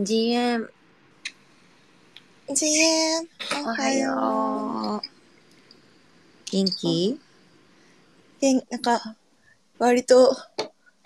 [0.00, 0.70] GM、
[2.54, 3.28] ジエン、
[3.64, 5.08] おはよう。
[6.52, 7.18] 元気？
[8.40, 8.46] う。
[8.46, 9.16] え、なんか、
[9.76, 10.36] 割と、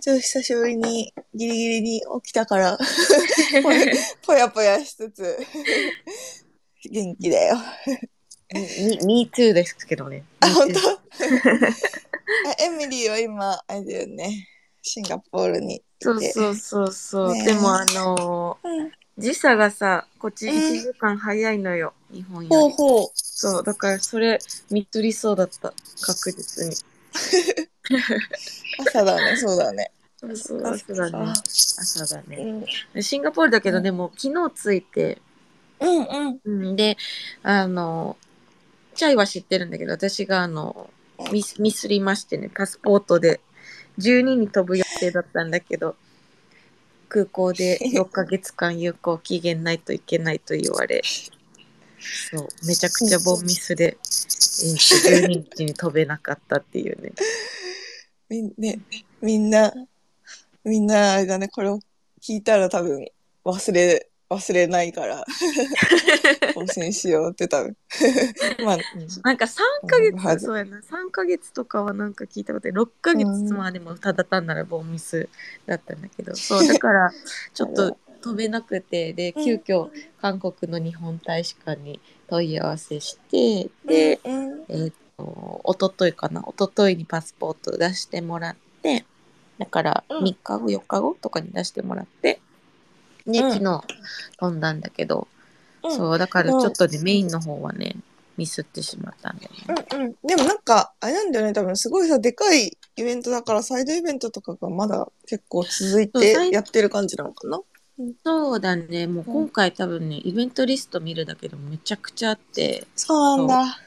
[0.03, 2.79] ちょっと久しぶりにギリギリに起きたから、
[4.26, 5.38] ぽやぽやしつつ、
[6.90, 7.56] 元気だよ。
[8.53, 10.22] み、me too ですけどね。
[10.40, 10.81] あ、本当？
[10.90, 10.99] あ
[12.59, 14.51] エミリーは今、あれだよね。
[14.83, 15.83] シンガポールに。
[16.01, 17.34] そうそうそうそう。
[17.34, 18.87] ねでもあのうん。
[18.87, 21.93] ー時差がさ、こっちうん1時間早いのよ。
[22.11, 22.57] 日本より。
[22.57, 23.10] ほうほう。
[23.15, 24.38] そう、だからそれ、
[24.71, 25.74] 見とりそうだった。
[26.01, 26.74] 確実に。
[28.80, 29.91] 朝だね、そうだね。
[30.19, 31.33] そうそう、朝だね。
[31.45, 32.37] 朝だうね。
[32.37, 32.65] ん。
[32.95, 35.21] でシンガポールだけど、うんでも昨日着いて、
[35.80, 36.41] うんうん。
[36.45, 36.96] うん、で、
[37.43, 38.16] あの、
[38.95, 40.88] チャイは知ってるんだけど、私があの、
[41.30, 43.41] ミスミスりましてね、パスポートで
[43.98, 45.96] 12に飛ぶ予定だったんだけど、
[47.09, 51.02] 空港で 6ヶ月間有効期限ないといけないと言われ、
[52.30, 53.96] そう、めちゃくちゃボンミスで、
[54.65, 57.12] えーと12日に飛べなかったっていうね。
[58.29, 58.80] みんね、
[59.21, 59.73] みんな、
[60.65, 61.80] みんな、あれだね、これを
[62.21, 63.06] 聞いたら多分
[63.45, 65.25] 忘れ、忘れないから、
[66.55, 67.77] 更新しようって多分。
[68.64, 68.78] まあ、
[69.24, 75.28] なんか3ヶうんは月、そうやな、3ヶ月とかはなんか聞いたことで、6ヶ月までもただ単ならボンミス
[75.66, 77.12] だったんだけど、 そう、だから、
[77.55, 89.05] ちょっと飛べなくて、で、急遽、韓国の日本大使館に問い合わせして、で、うん、えっ、と、おとといかな、おとといにパスポート出してもらって、
[89.58, 90.24] だからうん。
[90.24, 92.41] 3日後、4日後とかに出してもらって、
[93.26, 93.52] で、うん。
[93.52, 93.84] 昨日
[94.38, 95.28] 飛んだんだけど、
[95.84, 97.96] うん、そう、だからちょっとね、メインの方はね、
[98.36, 99.86] ミスってしまったんだよね。
[99.92, 100.14] うんうん。
[100.26, 107.60] でもなんか、あれなんだよね、多分すごいさ、でかいイベントだから、サイドイベントとかがまだ結構続いてやってる感じなのかな？
[108.24, 113.78] そうだね、もう今回多分ね、イベントリスト見るだけでもめちゃくちゃあって、そうなんだ。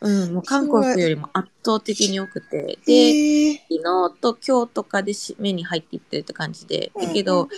[0.00, 0.26] う。
[0.26, 3.82] ん、もう韓国よりも圧倒的に多くて、で、昨日
[4.20, 7.48] と今日とかでし目に入っていってるって感じで、だけど、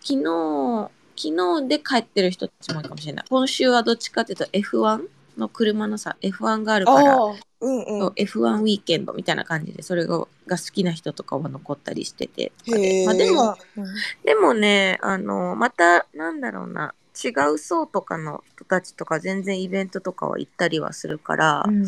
[0.00, 3.24] 昨日、昨日で帰ってる人たちもいるかもしれない。
[3.28, 5.06] 今週はどっちかっていうと F1
[5.36, 8.00] の車のさ、F1 があるから、うんうん。
[8.00, 12.52] そう F1 ウィーケンドみたいな感じで、それがが好きな人とかは残ったりしてて。
[12.66, 13.06] へえ。
[13.06, 13.84] まあでも、うん、
[14.24, 21.86] でもね、あの、また、なんだろうな、違う層とかの人たちとか全然イベントとかは行ったりはするから、うん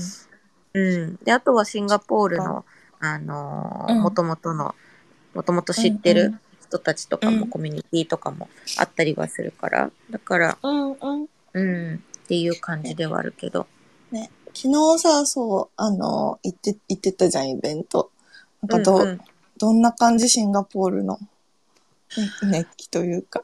[0.75, 1.17] うん。
[1.23, 2.65] で、あとはシンガポールの、
[3.01, 4.75] あのもともとの、
[5.35, 6.35] もともと知ってる
[6.73, 7.49] 人たちとかも、うん。
[7.51, 11.29] コミュニティとかもあったりはするから、だから、うんうん。
[11.55, 13.67] うん、っていう感じではあるけど。
[14.55, 18.11] 昨日さ、そう、あの、行って、行ってたじゃん、イベント。
[18.63, 19.21] なんかど、うんうん。
[19.59, 21.19] どんな感じシンガポールの？
[22.17, 23.43] ね熱気というか。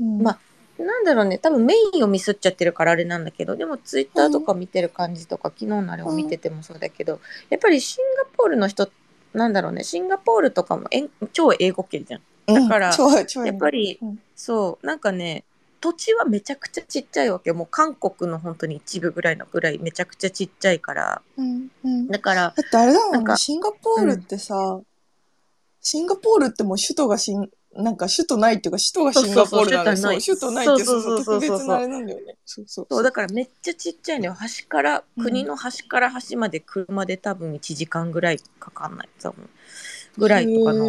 [0.00, 0.22] うん。
[0.22, 0.38] ま
[0.78, 8.90] なんだろうね、多分メインをミスっちゃってるからあれなんだけど、でもツイッターとか見てる感じとか、昨日のあれを見ててもそうだけど、やっぱりシンガポールの人、
[9.32, 10.88] なんだろうね、シンガポールとかも
[11.32, 12.20] 超英語圏じゃん。
[12.46, 15.44] だからやっぱりうんそう、なんかね、
[15.80, 17.54] 土地はめちゃくちゃちっちゃいわけよ。
[17.54, 21.22] もう韓国の本当に一部ぐらいのぐらいめちゃくちゃちっちゃいから。
[21.36, 24.80] うんうんだだから、ってあれだもなんね、シンガポールってさ、
[25.80, 32.36] シンガポールってもう首都がシン、なんか首都ないっていうか首都がシンガポールなそう首都ないってそ特別なあれなんだよね。
[32.44, 34.34] そうそうそう、だからめっちゃちっちゃいのよ。
[34.34, 39.08] 端から、うん国の端から端まで車で多分1時間ぐらいかかんない。
[39.20, 39.48] 多分。
[40.16, 40.88] ぐらいとかの、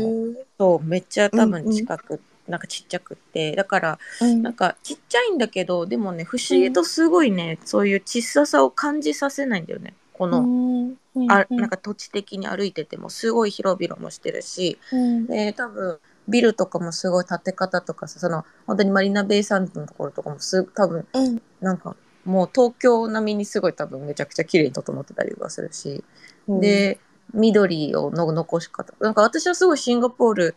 [0.57, 1.72] そう、めっちゃ多分うんうん。
[1.73, 3.56] 近く、なんかちっちゃくって。
[3.56, 4.41] だから、うん。
[4.41, 9.94] なんかちっちゃいんだけど、でもね、不思議とすごいね、そういう小ささを感じさせないんだよね。
[10.13, 10.88] この、うん。
[10.88, 10.97] うん
[11.31, 15.28] あなんか土地的に歩いててもすごい広々もしてるし、うん。
[15.28, 21.41] で多分ビルとかもすごい建て方とかさその本当にマリナベイサンズのところとかもす多分うん。
[21.62, 21.95] なんか
[22.25, 26.03] もう東京並みにすごい多分めちゃくちゃ綺麗に整ってたりとかするし、
[26.47, 26.62] うん。
[26.62, 27.00] で
[27.34, 28.94] 緑をの残し方。
[29.00, 30.56] なんか私はすごいシンガポール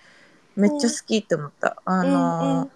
[0.57, 2.71] めっちゃ好きって思った、あのーうんうん。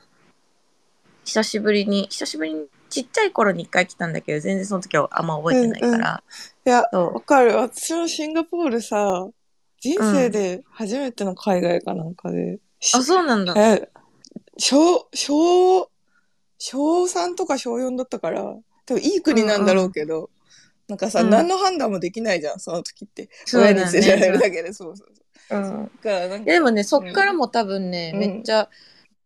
[1.24, 6.22] 久しぶりに久しぶりにちっちゃい頃に一回来たんだけど全然その時はあんま覚えてないから、
[6.66, 7.15] いや、そう。
[7.15, 7.56] わかる。
[7.56, 9.28] 私もシンガポールさ、
[9.80, 12.59] 人生で初めての海外かなんかで。
[12.94, 13.54] あそうなんだ。
[13.56, 13.88] え、
[14.59, 15.91] 小、小、
[16.59, 18.42] 小3とか小4だったから、
[18.86, 20.30] 多分いい国なんだろうけど、
[20.91, 21.31] なんかさ、うん。
[21.31, 23.31] 何の判断もできないじゃん、その時って。
[23.45, 23.83] そうだね。
[23.83, 25.09] 親に連れられるだけで、そうそう
[25.48, 25.60] そう。
[25.60, 25.91] うん。
[26.03, 28.69] だからなんでもね、そっからも多分ね、うんめっちゃ、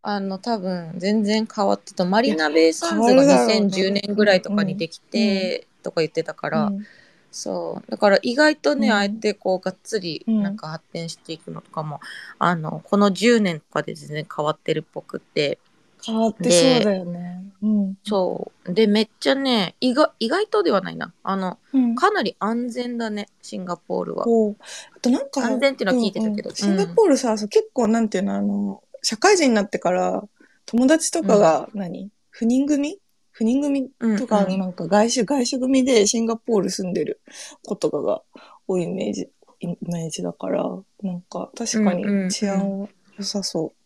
[0.03, 2.05] あの、多分全然変わってた。
[2.05, 3.67] マリナベイサンズいやが変わるだろうね。
[3.67, 6.87] 2010年ぐらいとかにできて、とか言ってたから、うん。
[7.31, 7.91] そう。
[7.91, 8.93] だから意外とね、うん。
[8.93, 10.43] ああやってこう、がっつり、うん。
[10.43, 12.01] なんか発展していくのとかも、
[12.39, 15.59] あの、この10年とかで全然変わってるっぽくって、
[16.07, 17.45] 変わってそうだよね。
[17.63, 17.95] うん。
[18.05, 18.73] そう。
[18.75, 21.13] で、めっちゃね、意外意外とではないな。
[21.23, 21.95] あの、うん。
[21.95, 24.25] かなり安全だね、シンガポールは。
[24.25, 30.23] あとなんか、安全っていうのは聞いてたけどうんうんシンガポールさ、そう結構なんていうの、あの、社会人になってから、
[30.67, 32.99] 友達とかが何、不妊組？
[33.31, 37.21] 不妊組うんとか、うんなんか外種、外種組でシンガポール住んでる
[37.65, 38.23] 子とかが
[38.69, 39.29] 多いイメージ、
[39.61, 40.63] イメージだから、
[41.03, 43.84] なんか確かうんうんうんに治安は良さそう。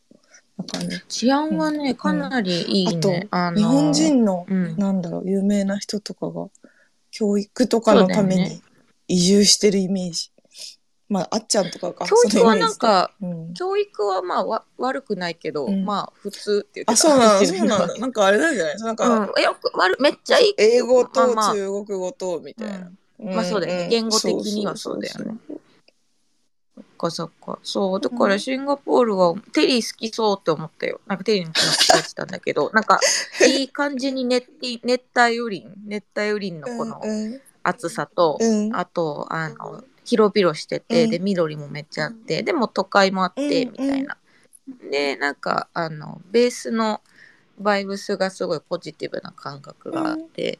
[0.58, 1.00] な感じ。
[1.08, 1.96] 治安はね、うん。
[1.96, 3.28] かなりいいあとね。
[3.30, 4.76] あの日本人の、うん。
[4.76, 6.48] なんだろう、有名な人とかが、
[7.10, 8.62] 教育とかのためそうだよに
[9.08, 10.30] 移住してるイメージ。
[11.08, 12.06] まあ、あっちゃんとかか。
[12.06, 13.48] 教育はなんか、そのイメージ。
[13.48, 15.84] で、うん、教育はまあわ悪くないけど、うん。
[15.84, 17.94] まあ普通って言ってたあ、そうなの、そうなんだ。
[17.96, 20.54] なんかあれなんじゃないなんか、うん、よく悪めっちゃいい。
[20.58, 21.54] 英語とまあまあ。
[21.54, 22.90] 中国語と、みたいな。
[23.20, 23.34] うん。
[23.34, 23.88] まあそうだよね。
[23.88, 25.34] 言語的にはそうだよね。
[26.98, 27.58] かそっか。
[27.62, 28.00] そう。
[28.00, 31.00] だからシンガポールは、テリー好きそうって思ったよ。
[31.06, 33.00] なんかテリーの話聞いてたんだけど、 なんか、
[33.46, 34.46] いい感じに熱
[34.82, 44.16] 熱帯雨林、熱帯雨林のこのうん暑さと、うんあと、あの、広々してて、うんで、緑もめっちゃあって、でも都会もあって、うんみたいな。
[44.90, 47.00] で、なんか、あの、ベースの
[47.58, 50.58] バイブスがすごいポジティブな感覚があって、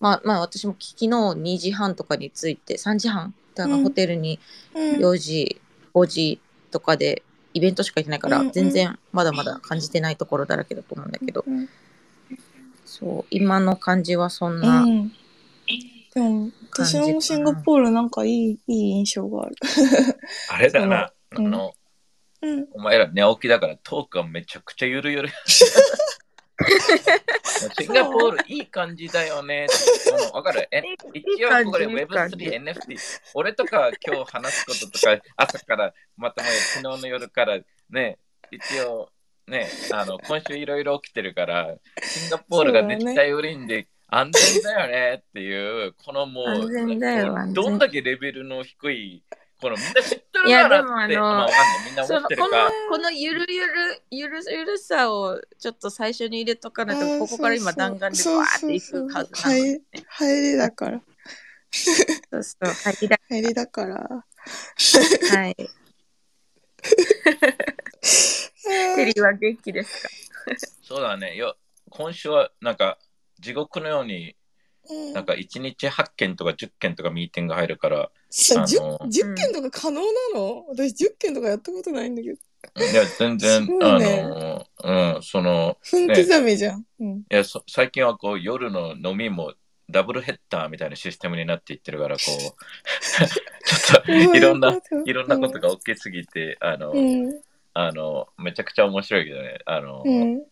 [0.00, 4.38] まあ、まあ、私も昨日2時半とかに着いて、3時半だからうんホテルに
[4.74, 5.60] うん4時、
[6.02, 6.40] 5時
[6.70, 7.22] とかで
[7.54, 11.68] イベントしか行ってないから、全然まだまだ感じてないところだらけだと思うんだけど、うん
[12.84, 15.12] そう、今の感じはそんうな、ん。
[16.14, 19.56] でも、私もシンガポールなんかいい、いい印象がある。
[20.50, 21.74] あれだな、あうんの、
[22.40, 22.68] うん。
[22.72, 25.28] お前ら寝起きだからトークがめちゃくちゃゆるゆる。
[27.78, 29.66] シンガポールいい感じだよね。
[30.12, 30.68] あのわかる？
[30.70, 30.82] え
[31.14, 32.96] 一応これいい感じ Web3、NFT。
[33.34, 37.58] 俺とか今日話すこととか朝からまたもや昨日の夜から
[37.90, 38.18] ね、
[38.50, 39.10] 一応
[39.46, 49.22] ね、あの今週いろいろ起きてるから、シンガポールが熱帯雨林で安全だよねっていう、このもう、どんだけレベルの低い、
[49.60, 51.86] このみんな知ってるいやからって、でもあのまあわかんない。
[51.86, 52.70] みんな思ってるか。
[52.90, 61.00] このゆるゆるゆるゆるさをちょっと最初に入れとかないとここから今弾丸でバーっていくはずなの入り、入りだから。
[61.72, 63.94] そうそう入りだ入りだから。
[63.96, 65.56] はい
[68.96, 70.08] テリーは元気ですか？
[70.82, 71.34] そうだね。
[71.36, 71.56] よ
[71.90, 72.98] 今週はなんか
[73.40, 74.36] 地獄のように
[74.90, 82.36] うんなんか1日8件とか10件とかミーティングが入るから、さあの 10, 10件とか可能なの、私10件とかやったことないんだけど。
[82.76, 83.98] いや、全然、ねあ
[84.84, 86.84] の、うん、その、分刻みじゃん。
[87.00, 87.18] うん。
[87.18, 89.54] いや、そ最近はこう夜の飲みも
[89.90, 92.26] ダブルヘッダーみたいなシステムになっていってるから、こう、
[93.64, 97.40] ちょっといろんな、いろんなことが起きすぎて、あの、うん。
[97.74, 100.42] あの、めちゃくちゃ面白いけどね、あの、うん。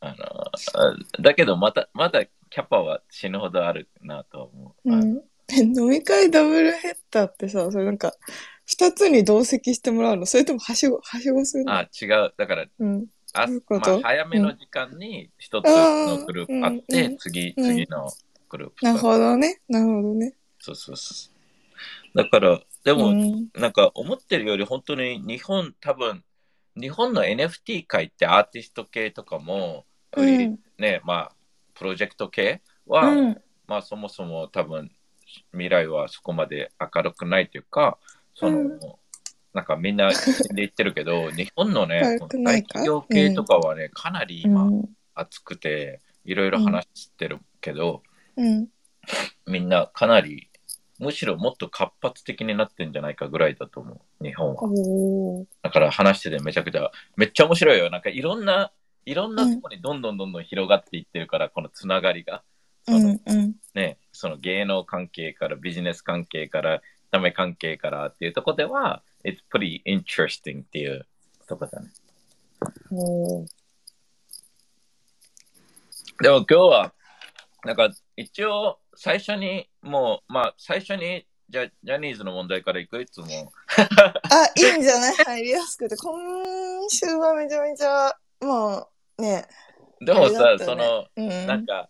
[0.00, 4.90] あの、あだけどまた、まだキャパは死ぬほどあるなとは思う。
[4.92, 5.22] うん。
[5.50, 8.12] え飲み会ダブルヘッダーってさ、それなんか、
[8.66, 10.26] 二つに同席してもらうの？
[10.26, 11.72] それともはしご、はしごするの？
[11.72, 12.34] あ、違う。
[12.36, 13.06] だから、うん。
[13.34, 18.10] あまあ、早めの時間に一つのグループあって、うんうん次、うん次の
[18.48, 19.60] グループなるほどね。
[19.68, 20.34] なるほどね。
[20.58, 21.30] そうそうそ
[22.14, 22.16] う。
[22.16, 23.48] だから、でも、うん。
[23.54, 26.24] なんか思ってるより本当に日本多分、
[26.76, 29.84] 日本の NFT 界ってアーティスト系とかも、
[30.16, 31.32] うんね、まあ、
[31.78, 33.42] プロジェクト系は、うん。
[33.66, 34.90] まあそもそも多分
[35.52, 37.98] 未来はそこまで明るくないというか、
[38.34, 38.78] その、うん
[39.54, 40.10] なんかみんな
[40.54, 44.84] でいってるけど、 日本のね大企業系とかはね、かなり今うん。
[45.14, 48.02] 熱くて、いろいろ話してるけど、
[48.36, 48.68] うん。
[49.46, 50.48] みんなかなり、
[51.00, 55.46] むしろもっと活発的になってんじゃないかぐらいだと思う、日本は。
[55.62, 57.90] だから話しててめちゃくちゃ、めっちゃ面白いよ。
[57.90, 58.70] なんかいろんな、
[59.08, 62.42] いろんなとこにどんどんどんどん広がっていってるから、このつながりが。
[62.86, 63.20] うそのん。
[63.24, 63.54] うん。
[63.74, 71.06] ね、その芸能関係からビジネス関係からダメ関係からっていうところでは、It's pretty interesting っていう
[71.46, 71.88] とこだね。
[76.20, 76.92] でも今日は、
[77.64, 83.26] なんか一応最初にもう、まあ最初にじゃジャニーズの問題からいくいつも。
[84.30, 85.14] あ、いいんじゃない？
[85.14, 85.96] 入りやすくて。
[85.96, 88.88] 今週はめちゃめちゃ、まあ、
[89.18, 89.46] ね。
[90.00, 91.46] でもさ、ねその、うん。
[91.46, 91.88] なんか、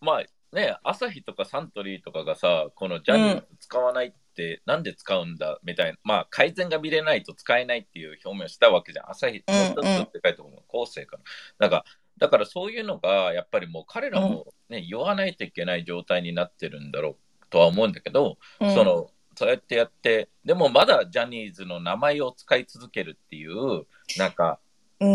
[0.00, 9.10] まあね、朝日とかサントリーとかがさ、このジャニーズ使わないって、なんで使うんだみたいな、まあ改善が見れないと使えないっていう表明をしたわけじゃん。
[9.10, 11.22] 朝日、うんもう一つって書いても後世から。
[11.58, 11.84] だから、
[12.18, 17.16] だからそういうのが、やっぱりもう彼らもね、言わないといけない状態になってるんだろう
[17.50, 23.86] とは思うんだけど、うんその、そうやってやって、でもまだジャニーズの名前を使い続けるっていう、
[24.18, 24.63] なんか、うん。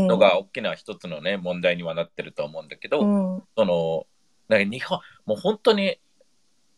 [0.07, 3.43] のが大きな一つのね、問題にはなってると思うんだけど、うん。
[3.55, 4.07] その、
[4.47, 5.99] なんか日本、もう本当に、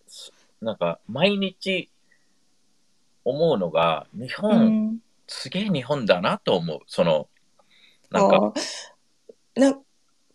[0.08, 1.90] すなんか毎日
[3.24, 5.00] 思うのが、日う本、ん。
[5.28, 6.80] すげえ日本だなと思う。
[6.88, 7.30] その、
[8.10, 8.54] なんか、
[9.56, 9.82] なん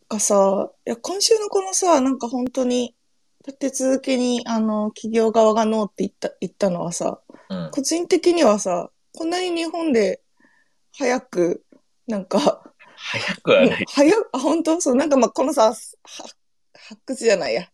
[0.08, 2.94] かさ、いや、今週のこのさ、なんか本当に、
[3.46, 10.20] 立て続けに、あの、企業側がノーって言った、言ったのはさ、うん、個人的にはさ、こんなに日本で
[10.96, 11.64] 早く、
[12.06, 12.62] なんか、
[12.96, 13.84] 早くはない。
[13.88, 14.80] 早く、あ、本当？
[14.80, 17.68] そう、なんかまあ、このさ、は発掘じゃないや。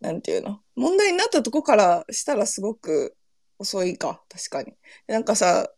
[0.00, 0.60] なんていうの？
[0.76, 3.16] 問題になったとこからしたらすごく
[3.58, 4.74] 遅いか、確かに。
[5.06, 5.68] なんかさ、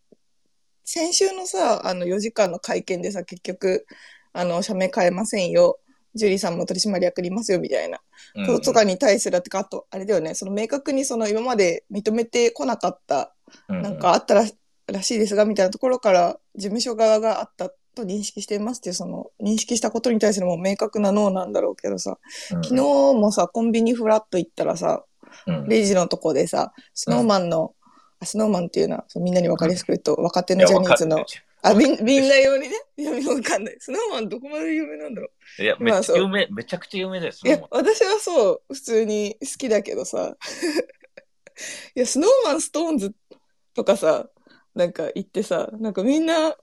[0.84, 3.86] 先週のさ、あの4時間の会見でさ、結局、
[4.32, 5.78] あの、社名変えませんよ。
[6.14, 7.98] ジュリーさんも取締役にいますよ、みたいな
[8.34, 13.34] うんこととかに対する、ってか、あと、あれだよね、その明確にその今まで認めてこなかった
[13.68, 14.44] うんなんかあったら
[14.88, 22.18] らしいですが、みたいなところから事務所側があったと認識していますっていう、その認識したことに対するもう明確なノーなんだろうけどさ、
[22.52, 22.82] うん昨日
[23.14, 25.04] もさ、コンビニフラッと行ったらさ、
[25.46, 27.74] うんレジのとこでさ、スノーマンの、
[28.20, 31.24] あスノーマンっていうのは、みんなに分かりやすく言うと、若手のジャニーズの
[31.64, 33.76] あ、みんみんな用にね、いや、わかんない。
[33.78, 35.62] スノーマンどこまで有名なんだろう？
[35.62, 37.46] るいや、めっちゃ有名、めちゃくちゃ有名です。
[37.46, 40.36] いや、私はそう、普通に好きだけどさ。
[41.94, 43.14] いや、スノーマン、ストーンズ
[43.74, 44.28] とかさ、
[44.74, 46.56] なんか行ってさ、なんかみんな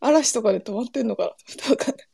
[0.00, 1.34] 嵐とかで止まってんのか
[1.68, 1.76] な？
[1.76, 2.06] かんない。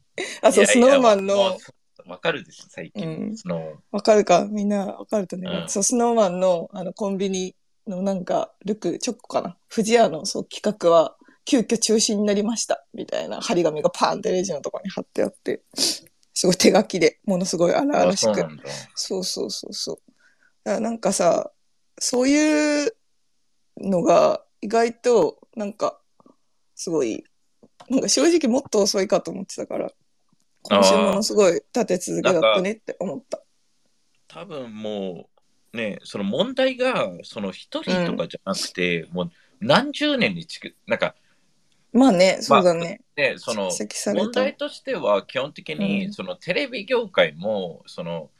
[0.42, 1.58] あ、そう、いやいやスノーマンもの、
[2.06, 3.06] うわかるでしょ、最近。
[3.06, 4.46] うんその、わかるか？
[4.48, 7.54] みんなわかるとね、うんそう、スノーマンの、あの、コンビニ
[7.86, 9.56] のなんか、ルク、チョコかな？
[9.74, 12.86] 富士屋の、そう、企画は、急遽中止になりました。
[12.94, 18.48] みたいな張り紙がパーンってレジのところに貼ってあって、すごい手書きで、ものすごい荒々しくあそうな。
[18.48, 18.62] んだ。
[18.94, 19.96] そうそうそうそう。
[20.64, 21.52] だからなんかさ、
[21.98, 22.96] そういう
[23.76, 26.00] のが意外となんか
[26.74, 27.24] すごい、
[27.88, 29.90] なんか正直もっと遅いかと思ってたから、
[30.62, 33.40] 今週ものすごい立て続けだったねって思った。
[34.28, 35.28] 多分も
[35.72, 41.14] う、ね、その問題が、その一人とかじゃなくて、もう何十年にちく、なんか、
[41.92, 43.00] まあね、そうだね。
[43.16, 48.30] ね、その、蓄積された問題としては基本的に、うんそのテレビ業界もその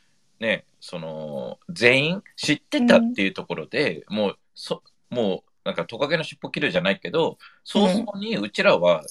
[0.41, 9.03] ねその全員知ってたっていうところで、もうそもうなんかトカゲの尻尾切るじゃないけど早々にうちらは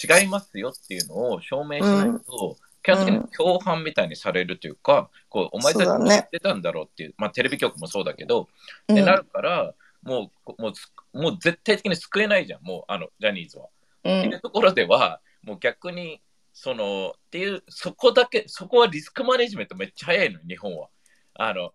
[0.00, 8.48] 違いますよっていうのを証明しないと、基本的に共犯みたいにされるというか、こうお前たちも知ってたんだろうっていう、まあテレビ局もそうだけど、
[8.88, 13.68] うんってなるからもうもうつもう絶対的に救えないじゃんもうあのジャニーズは。
[14.04, 16.20] うっていんうところでは、もう逆に、
[16.52, 20.88] その、っていう、そこだけ、そこはリスクマネジメントめっちゃ早いの、日本は。
[21.34, 21.72] あの、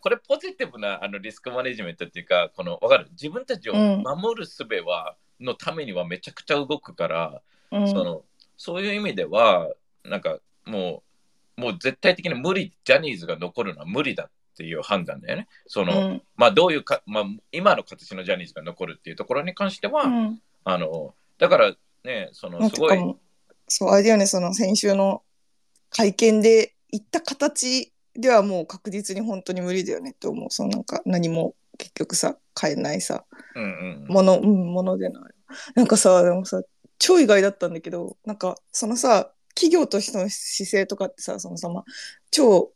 [0.00, 3.08] これポジティブなあのリスクマネジメントっていうか、この、わかる？
[3.12, 4.02] 自分たちをうん。
[4.02, 7.88] 守る術は、のためにはめちゃくちゃ動くから、うん。
[7.88, 8.24] その、
[8.56, 9.72] そういう意味では、
[10.04, 11.02] なんかも
[11.56, 15.48] う、もう絶対的に無理、ジャニーズが残るのは無理だっていう判断だよね。
[15.66, 16.22] その、うん。
[16.36, 20.42] まあどういうか、まあ今の形のジャニーズが残るっていうところに関しては、うん。
[20.64, 21.72] あの、だから
[22.04, 22.98] ね、そのすごい、
[23.68, 25.22] そう、あれだよね、その先週の
[25.90, 30.50] 会見で言った形ではもう確実に本当に無理だよねって思う。
[30.50, 33.66] そのなんか何も結局さ、変えないさ、うんう
[34.10, 35.22] ん、もの、うん、ものでない。
[35.76, 36.60] なんかさ、でもさ、
[36.98, 41.84] 超意外だったんだけど、なんかそのさ、企業としての姿勢とかってさ、そのさ、まあ、
[42.32, 42.72] 超、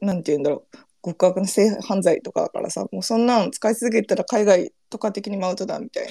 [0.00, 6.10] なんて言うんだろう、極悪な性犯罪とかだからさ、もうそんなん使い続けたら海外とか的にもアウトだみたい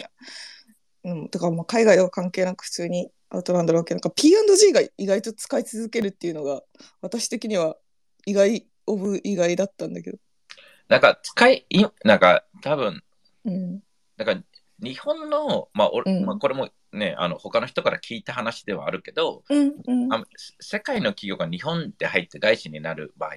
[1.03, 1.11] な。
[1.11, 6.61] うん、とかまあ海外は関係なく普通にアウトなんだろうけど、なんか P&G が意外と使い続けるっていうのが、
[7.01, 7.75] 私的には
[8.27, 10.17] 意外、オブ意外だったんだけど。
[10.89, 13.01] なんか使い、いなんか多分、
[13.45, 13.79] うん。
[14.17, 14.43] なんか
[14.83, 20.13] 日本の、まあ俺うんまあ、これもね、あの他の人から聞いた話ではあるけど、うん、うん。
[20.13, 20.25] あ
[20.59, 23.35] 世界の企業が日本で入って外資になる場合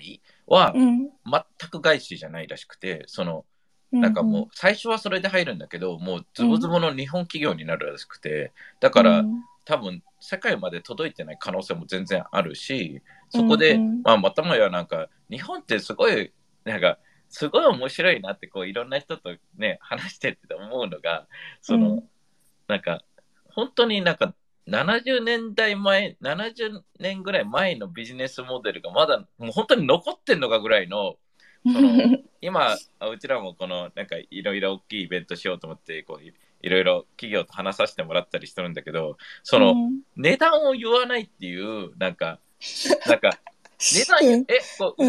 [0.48, 0.98] は、うん。
[0.98, 3.44] 全く外資じゃないらしくて、その、
[3.92, 14.02] うなんかもう最初はそれで入るんだけど、もうズボズボの日本企業になるらしくて、だから、うん多分世界まで届いてない可能性も全然あるしそこで、うんうん。
[14.02, 16.32] まあ、またもやなんか日本ってすごい
[16.64, 21.26] なんかすごい面白いなってこういろんな人とね話してて思うのが
[21.62, 22.02] その、うん。
[22.68, 23.02] なんか
[23.52, 24.34] 本当になんか
[24.68, 31.16] 70年代前70年ぐらい前のビジネスモデルがまだもう本当に残ってんのかぐらいの
[31.64, 36.32] その 今うちらもこのなんかいろいろ大きいイベントしようと思ってこうい
[36.62, 40.00] いろいろ企業と話させてもらったりしてるんだけどその、うん。
[40.16, 42.38] 値段を言わないっていうなんか
[43.06, 43.38] なんか
[43.78, 44.60] 値段え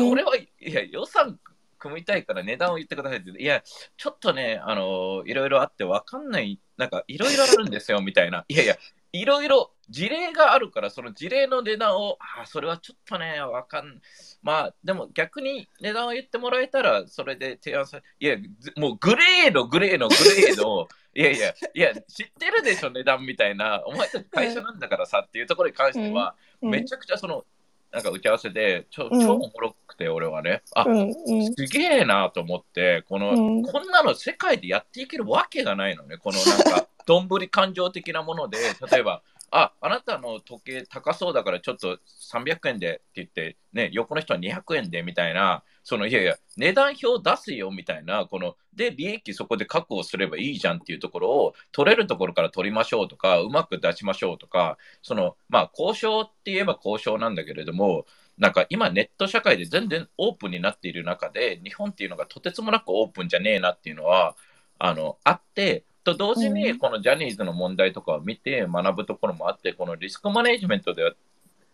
[0.01, 1.39] 俺はいや予算
[1.77, 3.31] 組みたいから値段を言ってくださいって。
[3.31, 3.63] いや
[3.97, 8.45] ちょっとねあのいろいろあってわかんないなんかいろいろあるんですよみたいな。
[8.47, 8.77] いやいや
[9.13, 14.01] いろいろ事例があるから、その事例の値段を、あ、それはちょっとね、わかん、
[14.41, 26.71] まあ、でも逆に値段を言ってもらえたら、それで提案され、いや、ずもうグレーのグレーのグレーの、 いやいや、いや、知ってるでしょ、値段みたいな、お前たち会社なんだからさっていうところに関しては、うん。
[26.71, 27.45] めちゃくちゃその、
[27.91, 29.21] なんか打ち合わせで、ちょうん。
[29.21, 31.53] 超おもろくて、俺はね、あ、うんうん。
[31.53, 33.63] すげえなと思って、この、うん。
[33.63, 38.57] こんなの世界でやっていけるわけがないのね、このなんか、 どんぶり感情的なもので、
[38.89, 39.21] 例えば、
[39.51, 41.99] あ、あなたの時計高そうだからちょっと
[42.31, 58.05] 300円でって言って、ね、横の人は200円でみたいな、そのいやいや、値段表出すよみたいな、この、で、利益そこで確保すればいいじゃんっていうところを、取れるところから取りましょうとか、うまく出しましょうとか、その、まあ、交渉って言えば交渉なんだけれども、
[58.37, 64.35] なんか今ネット社会で全然オープンになっている中で、日本っていうのがとてつもなくオープンじゃねえなっていうのは、
[64.79, 66.77] あの、あって、と同時にうん。
[66.79, 71.13] このジャニーズの問題とかを見て学ぶところもあって、このリスクマネジメントでは、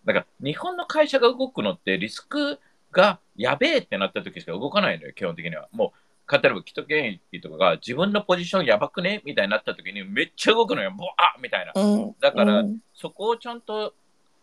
[0.05, 2.59] なんか日本の会社が動くのってリスク
[2.91, 5.67] がやべえってなった時しか動かないのよ、基本的には。
[5.71, 5.93] も
[6.27, 9.21] う、例えば、既得権益とかが自分のポジションやばくね？
[9.23, 11.71] みたいになった時にめっちゃ動くのよ、ボワーみたいな。
[11.75, 12.15] うん。
[12.19, 12.79] だからうん。
[12.93, 13.93] そこをちゃんと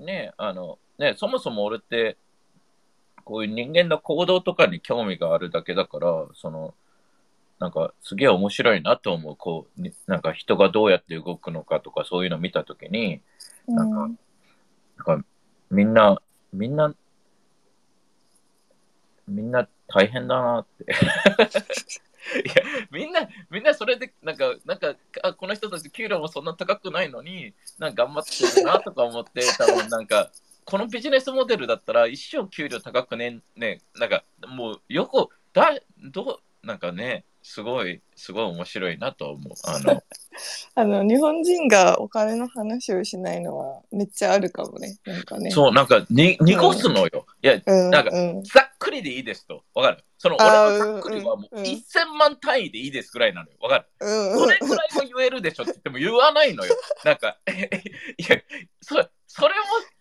[0.01, 2.17] ね、あの、ね、そもそも俺って、
[3.25, 6.75] こういう人間の行動とかに興味があるだけだから、その、
[7.59, 9.37] なんかすげえ面白いなと思う。
[9.37, 13.21] こう、になんか人がどうやって動くのかとかそういうの見たときに、
[13.67, 13.99] なんか
[14.97, 15.25] なんか
[15.71, 16.21] みんな、
[16.53, 16.95] みんな、
[19.27, 20.85] みんな大変だなって。
[22.45, 22.55] いや、
[22.91, 30.31] みんな、みんなそれで、なんか、なんか、あこの人たち給料もそんな高くないのに、なんか頑張ってるなとか思って、 多分なんか、
[30.65, 39.53] このビジネスモデルだったら一生給料高くね、ね、なんか、もう、よく、だ、どう、なんかね、すごい、すごい面白いなと思う。
[39.65, 40.03] あの、
[40.77, 44.97] あの日本人がお金の話をしないのはめっちゃあるかもね。
[45.05, 45.51] なんかね。
[45.51, 47.27] そう、なんか、に、濁すのよ。
[47.43, 47.91] いや、うん。
[47.91, 48.43] なんかうん。
[48.45, 49.63] ざっくりでいいですと。
[49.75, 50.05] わかる？
[50.17, 53.59] その俺あーのざっくりはもううんうん1000万単位でいいですぐらいなのよ。
[53.61, 53.87] わかる？
[54.01, 56.75] うんそれぐらいも言えるでしょって言っても言わないのよ。
[57.05, 57.53] なんか、 い
[58.27, 58.41] や、
[58.81, 59.55] それ、それも、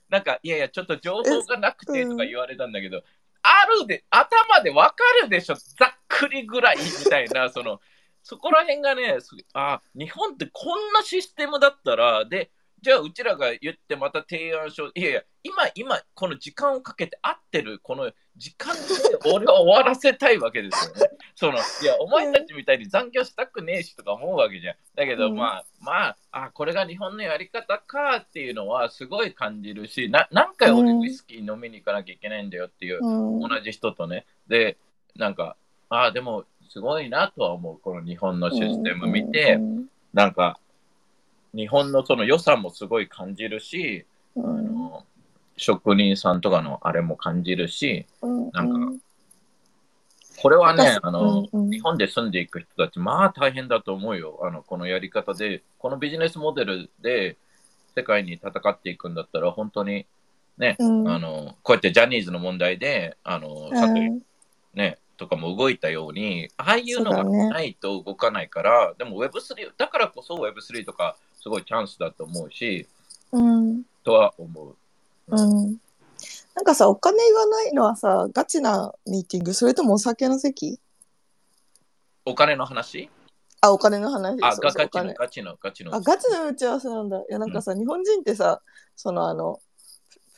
[0.08, 3.04] なんか、いやいや、ちょっと情報がなくてとか言われたんだけど、
[3.44, 7.80] あるで、頭でわかるでしょざっくりぐらいみたいな、 その、
[8.24, 12.52] そこら辺がね、すあ、日本ってこんなシステムだったら、で、
[12.84, 21.02] じゃあうちらが言ってまた提案書、いやいや、今、今、この時間をかけて合ってる、この時間で俺は終わらせたいわけですよね。
[21.34, 24.76] その、いや、お前たちみたいに残業したくねえしとか思うわけじゃん。
[24.96, 34.26] だけど、うんまあ、まあ、あ、これが日本のやり方かっていうのはすごい感じるし、な何回俺うんウイスキー飲みに行かなきゃいけないんだよっていう、うん同じ人とね。
[34.48, 34.78] で、
[35.16, 35.56] なんか、
[35.88, 37.80] あでも、すごいなとは思う。
[37.80, 40.60] この日本のシステム見て、うんなんか、
[41.54, 44.76] 日本のその良さもすごい感じるし、あうん。
[44.76, 45.06] の
[45.56, 48.52] 職人さんとかのあれも感じるし、うん。
[48.52, 49.04] なんか
[50.42, 51.70] これはね私、あの、うんうん。
[51.70, 54.40] 日本で住んでいく人たち、まあ大変だと思うよ。
[54.44, 57.38] あの、このやり方で、このビジネスモデルで
[57.96, 60.06] 世界に戦っていくんだったら、本当に
[60.58, 61.08] ね、うん。
[61.08, 63.78] あの、こうやってジャニーズの問題で、あの、うん。
[63.78, 64.12] サトリ
[64.74, 72.88] ね、とかも動いたように、ああいうのがないと動かないから、でも Web3、だからこそ Web3 とかすごいチャンスだと思うし、
[73.34, 74.76] うんとは思う。
[75.28, 75.78] うん
[76.56, 79.54] なんかさ、お金言わないのはさ、ガチなミーティング？
[79.54, 80.80] それともお酒の席？
[82.26, 83.10] お金の話？
[83.60, 84.38] あ、お金の話。
[84.44, 85.96] あ、ガチの、ガチの、ガチの。
[85.96, 87.18] あ、ガチの打ち合わせなんだ。
[87.20, 88.62] いや、なんかさ、日本人ってさ、
[88.96, 89.73] そのあの、プ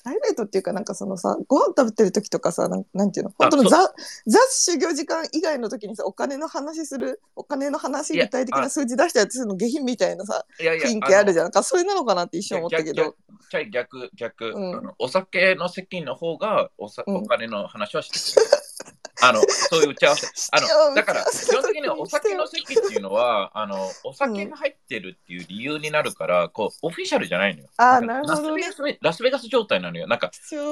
[0.05, 3.33] ライベートっていうか、なんかそのさ、ご飯食べてる時とかさ、なんなんていうの？
[3.39, 3.93] 本当のそザ、
[4.27, 11.51] ザ修行時間以外の時にさ、お金の話する、お金の話、具体的な数字出したやつの下品みたいなさ、いやいや雰囲気あるじゃん。
[11.51, 13.15] かそれなのかなって一瞬思ったけど。
[13.49, 18.47] じゃあ逆、逆、うんあのお酒の席の方がおさ、うんお金の話はしてる。
[19.21, 20.28] あの、そういう打ち合わせ。
[20.51, 27.69] あの、だから、基本的にはお酒の席っていうのは、あの、お酒が入ってるっていう理由になるから、こう、オフィシャルじゃないのよ。
[27.78, 30.08] あーんかなるほどねラスベガス、ラスベガス状態なのよ。
[30.08, 30.32] なんか、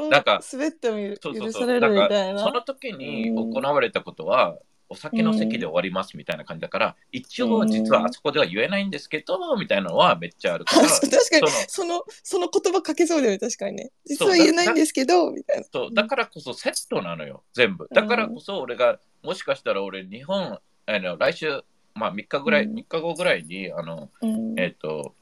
[0.10, 2.62] なんか滑っても許されるみたいら、そのな。
[2.62, 4.58] 時に行われたことは、
[4.94, 13.92] お酒の席で終わりますみたいな感じだから、一応実はあそこでは言えないんですけど、みたいなのはめっちゃあるから、 確かにそのその言葉かけそうだよね確かにね。
[14.06, 15.64] 実は言えないんですけどみたいな。
[15.72, 17.88] そうだからこそセットなのよ、全部。
[17.92, 21.64] だからこそ俺が、もしかしたら俺、日本、あの来週、
[21.96, 22.76] まあ3日ぐらい、うん。
[22.76, 24.60] 3日後ぐらいに、あの、うん。
[24.60, 25.16] えっ、と、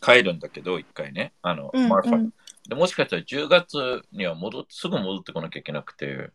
[0.00, 2.32] 帰るんだけど、一回ね、あの、うんマーファうん。
[2.68, 6.30] でもしかしたら10月には戻すぐ戻ってこなきゃいけなくて、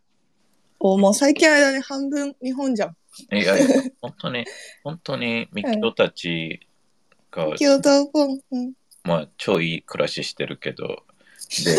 [0.83, 2.95] おもう最近間に半分日本じゃん
[3.35, 4.45] いやいや、 本当に、
[4.83, 6.59] 本当に、ミキオたち
[7.29, 11.03] が、京都ポン、うん、まあ、超いい暮らししてるけど、
[11.63, 11.77] で、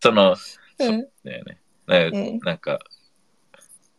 [0.00, 0.36] その、
[0.78, 1.08] うん。
[1.24, 1.58] だよね。
[1.86, 2.78] なうんなんか、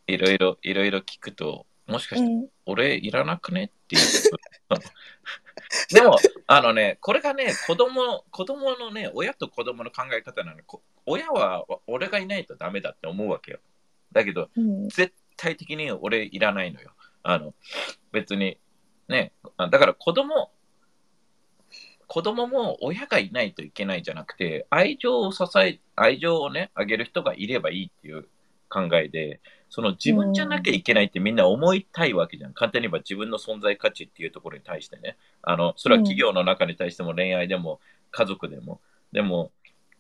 [0.08, 2.48] いろいろ、いろいろ聞くと、もしかして、うん。
[2.66, 4.02] 俺いらなくねっていう。
[5.92, 10.64] でも、あのね、これがね、子供、子供のね、親と子供の考え方なの。
[10.64, 13.60] こ親は俺がいないとダメだって思うわけよ。
[14.12, 14.90] だけど、うん。
[14.90, 16.92] 絶対的に俺いらないのよ。
[17.24, 17.54] あの、
[18.12, 18.58] 別に、
[19.08, 20.52] ね、あだから子供、
[22.08, 28.28] 子供も親がいないといけないじゃなくて、愛情を支え、愛情をね、あげる人がいればいいっていう
[28.70, 32.54] 考えで、その自分じゃなきゃいけないってみんな思いたいわけじゃん。
[32.54, 35.18] 簡単に言えば自分の存在価値っていうところに対してね。
[35.42, 37.80] あの、それは企業の中に対しても恋愛でも
[38.12, 38.80] 家族でも。
[39.12, 39.52] でも、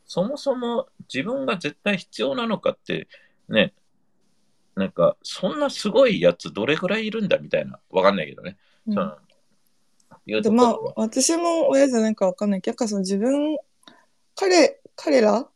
[0.05, 3.07] そもそも自分が絶対必要なのかって、
[3.49, 3.73] ね、
[4.75, 7.79] なんか、そんなすごいやつどれぐらいいるんだみたいな。
[7.89, 8.57] わかんないけどね。
[8.87, 13.57] うんうでまあ私も親じゃないかわかんないけど、なんかその自分、
[14.35, 15.49] 彼、彼ら、子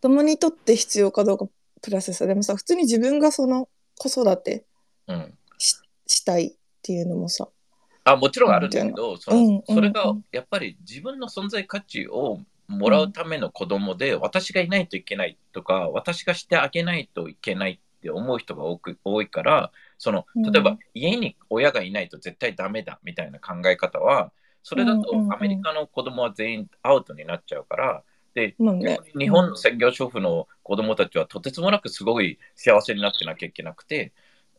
[0.00, 1.48] 供にとって必要かどうか
[1.84, 3.68] プラスさ、でもさ、普通に自分がその
[3.98, 4.64] 子育て
[5.06, 5.34] うん。
[5.58, 7.46] したいっていうのもさ、
[8.04, 20.42] あ、もちろんあるんだけど、そのうんそれがうんやっぱり自分の存在価値をもらうための子供で、私がいないといけないとか、私がしてあげないといけないって思う人が多く多いから、そのうん。
[20.50, 25.32] 例えば家に親がいないと絶対ダメだみたいな考え方は、それだとうんうんうん。
[25.34, 28.02] アメリカの子供は全員アウトになっちゃうから、
[28.34, 28.56] で、
[29.18, 34.12] 日本の専業主婦の子供たちはとてつもなくすごい幸せになってなきゃいけなくて、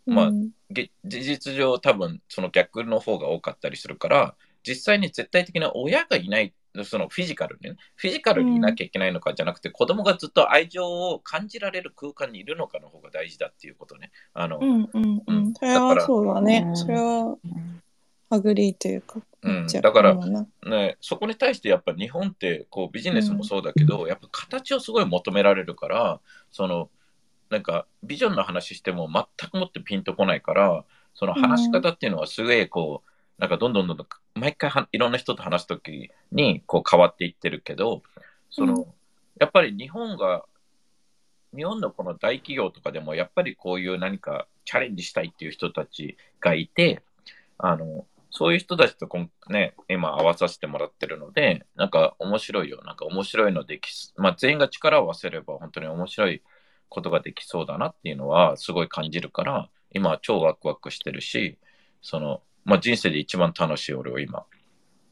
[0.05, 4.35] まあうんげ事実上多分その逆の方が多かったりするから
[4.67, 15.53] 実際に絶対的な親がいないそのフィジカルにねフィジカルにいなきゃいけないのかじゃなくて、子供がずっと愛情を感じられる空間にいるのかの方が大事だっていうことねあの、うんうんううんん。
[15.53, 16.71] それはそうだねう。
[16.71, 17.37] んそれは
[18.29, 19.21] agree というか。
[19.45, 19.67] うん。
[19.67, 20.15] だから
[20.65, 26.19] ね、そこに対してやっぱ日本ってこうビジネスもそうだけど、やっぱ形をすごい求められるから
[26.51, 26.89] その
[27.51, 38.01] なんかビジョンの話しても全くもってピンとこないからその話し方っていうのはすげえこうなんかどんどんどんどん毎回はいろんな人と話すときにこう変わっていってるけど
[38.49, 38.85] その、うん。
[39.39, 40.45] やっぱり日本が
[41.55, 47.03] 日本のこの大企業とかでもやっぱりこういう何かチャレンジしたいっていう人たちがいて
[47.57, 48.05] あの
[48.37, 52.81] そういう人たちとこん、ね、今合わさせてもらってるので、なんか面白いよ。
[52.83, 56.41] なんか面白いのできす、まあ全員が力を合わせれば本当に面白い
[56.89, 61.57] ことができそうだなっていうのはすごい感じるから、今は超ワクワクしてるし、
[62.01, 64.43] その、まあ人生で一番楽しい俺は今。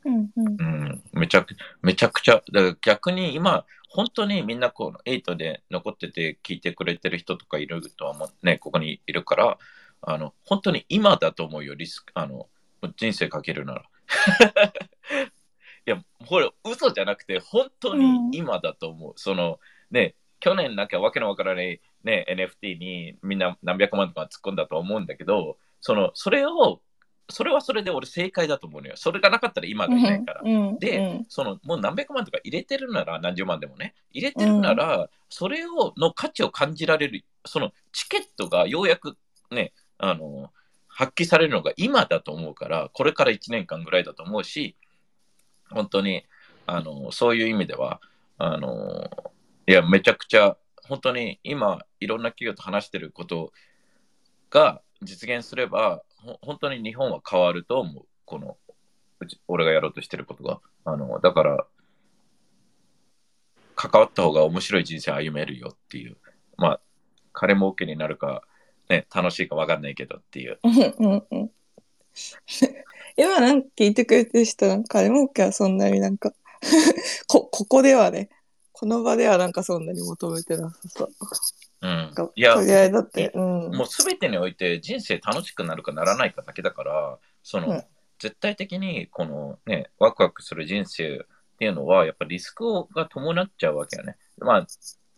[0.03, 9.57] うんうんうん、めちゃく、めちゃくちゃ、だから逆に今、本当にみんなこう、8で残ってて聞いてくれてる人とかいるとは思う、ね、ここにいるから、
[10.01, 12.49] あの、本当に今だと思うよ、リスク、あの、
[12.95, 13.83] 人生かけるなら。
[15.85, 19.13] いや、これ、嘘じゃなくて、本当に今だと思う。
[19.17, 19.59] その、
[19.91, 26.81] ね、去年なんかわけのわからない、ね、NFT にみんな何百万とか突っ込んだと思うんだけど、その、それを、
[27.29, 28.95] それはそれで俺正解だと思うのよ。
[28.97, 30.41] それがなかったら今がいないから。
[30.43, 39.17] うんでうんそのもう何百万とか入れてるなら何十万でもね入れてるなら、それをの価値を感じられるそのチケットがようやく
[39.51, 40.51] ねあの
[40.93, 44.75] 発揮されるのが今だと思うからこれから1年間ぐらいだと思うし
[45.69, 46.23] 本当に
[46.65, 47.99] あのそういう意味では
[48.37, 49.09] あの
[49.67, 53.51] いやめちゃくちゃ本当に今いろんな企業と話してること
[54.49, 56.01] が実現すれば
[56.41, 58.57] 本当に日本は変わると思うこの
[59.23, 60.59] うち俺がやろうとしてることが。
[60.85, 61.65] あの、だから、
[63.75, 66.17] 関わった方が面白い人生歩めるよっていう。
[66.57, 66.79] まあ、
[67.31, 68.43] 金儲けになるか、
[68.89, 70.59] ね、楽しいか分かんないけどっていう。
[70.63, 71.51] うんうんうん
[73.17, 76.31] 今なんか聞いてくれてる人なんか金儲けはそんなになんか
[77.27, 78.29] こここではね
[78.71, 81.09] この場ではなんかそんなに求めてなさそう
[81.81, 82.13] うん。
[82.35, 83.41] いや、とりあえずだってうん
[83.71, 87.83] もう全てにおいて人生楽しくなるかならないかだけだから、その、うん
[88.19, 91.19] 絶対的にこのね、ワクワクする人生っ
[91.59, 92.63] ていうのは、やっぱリスク
[92.95, 94.15] が伴っちゃうわけよね。
[94.37, 94.67] まあ、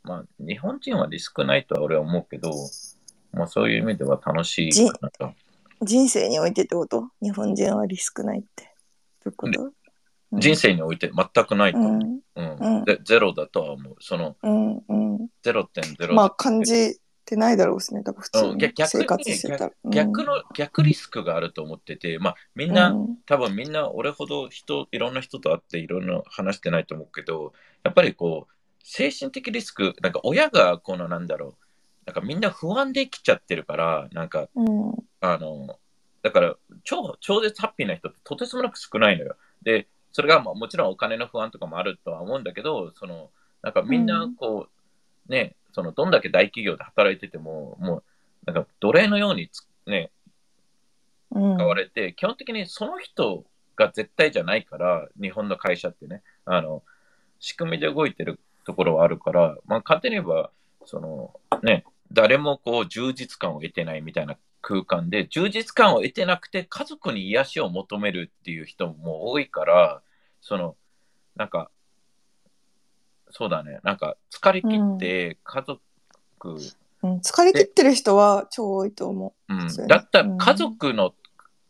[0.02, 2.52] まあ、日本人はリスクないとは俺は思うけど、
[3.36, 5.34] まあそういう意味では楽しいかなと。
[5.82, 7.10] 人生においてってこと？
[7.22, 8.74] 日本人はリスクないって。
[9.24, 9.72] どういうこと？
[10.40, 12.22] 人生において全くないと思う。
[12.36, 12.56] うん。
[12.58, 12.86] うん。
[13.04, 13.96] ゼロだとは思う。
[14.00, 16.14] そのうんうん0.0。
[16.14, 18.04] まあ感じてないだろうしね。
[18.04, 19.72] 多分普通に生活してたら。
[19.84, 23.18] に逆の逆リスクがあると思ってて、まあみんな、うん。
[23.26, 31.65] 多分みんな俺ほど人いろんな人と会っていろんな話してないと思うけどやっぱりこう精神的リスクなんか親がこのなんだろう
[32.06, 34.94] なんかみんな不安できちゃってるからなんかうん。
[35.22, 35.80] あの
[36.22, 39.36] だから超超絶ハッピーな人ってとてつもなく少ないのよ。
[39.62, 44.70] でそれがまあもちろんお金の不安とかもあるとは思うんだけど、その、なんかみんなこ
[45.28, 48.04] う、ね、その、どんだけ大企業で働いてても、もう、
[48.46, 50.12] なんか奴隷のようにつね、
[51.32, 51.58] うん。
[51.58, 53.44] 使われて、基本的にその人
[53.76, 56.82] が絶対じゃないから、日本の会社ってね、あの、
[57.42, 60.50] 仕組みで動いてるところはあるから、まあ、簡単に言えば、
[60.86, 70.02] その、ね、誰もこう、充実感を得てないみたいな空間で、充実感を得てなくて、家族に癒しを求めるっていう人も多いから、
[70.42, 70.76] その、
[71.36, 71.70] なんか、
[73.32, 75.82] そうだね、なんか、疲れ切って、家族、
[77.04, 77.18] うん。
[77.18, 79.54] 疲れ切ってる人は超多いと思う。
[79.54, 81.14] うやねだったら家族の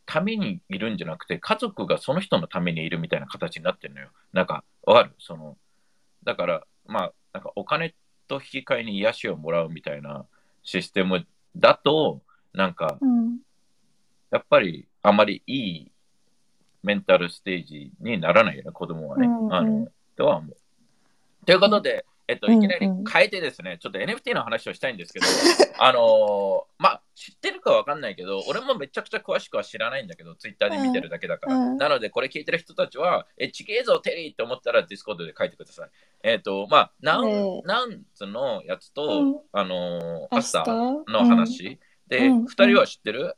[0.05, 4.09] ためにいるんじゃなくて、家族がその人のためにいるみたいな形になってるのよ。
[4.31, 5.15] なんか、わかる？
[5.19, 5.57] その、
[6.23, 7.95] だから、まあ、なんかお金
[8.27, 10.25] と引き換えに癒しをもらうみたいな
[10.63, 12.21] システムだと、
[12.53, 13.05] なんか、う。
[13.05, 13.38] うん。
[14.31, 15.91] やっぱりあまりいい
[16.83, 19.27] メンタルステージにならないよね、子供はね。
[19.27, 20.55] うんうんあの、とは思う。
[21.45, 25.25] ということで、えっと、うんいきなり変えてですね、ちょっと NFT の話をしたいんですけど、
[25.77, 31.55] あのーまあ、知ってるかわかんないけど、俺もめちゃくちゃ詳しくは知らないんだけど、ツイッターで見てるだけだから。
[31.55, 35.89] うんなので、これ聞いてる人たちは、え、ちげえぞ、テリーって思ったら、 Discord で書いてください。
[36.23, 41.79] えっ、と、まあ、ナン、ねナンズのやつと、うんあのーアアスターーの話。
[42.07, 43.35] で、うん二人は知ってる、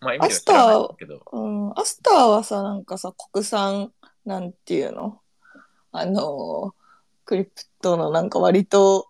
[0.00, 1.22] まあ、意味では知らないけど。
[1.32, 1.72] うん。
[1.78, 3.92] アスターはさ、なんかさ、国産、
[4.24, 5.20] なんていうの？
[5.92, 6.79] あのー
[7.30, 9.06] クリプトのなんか割と、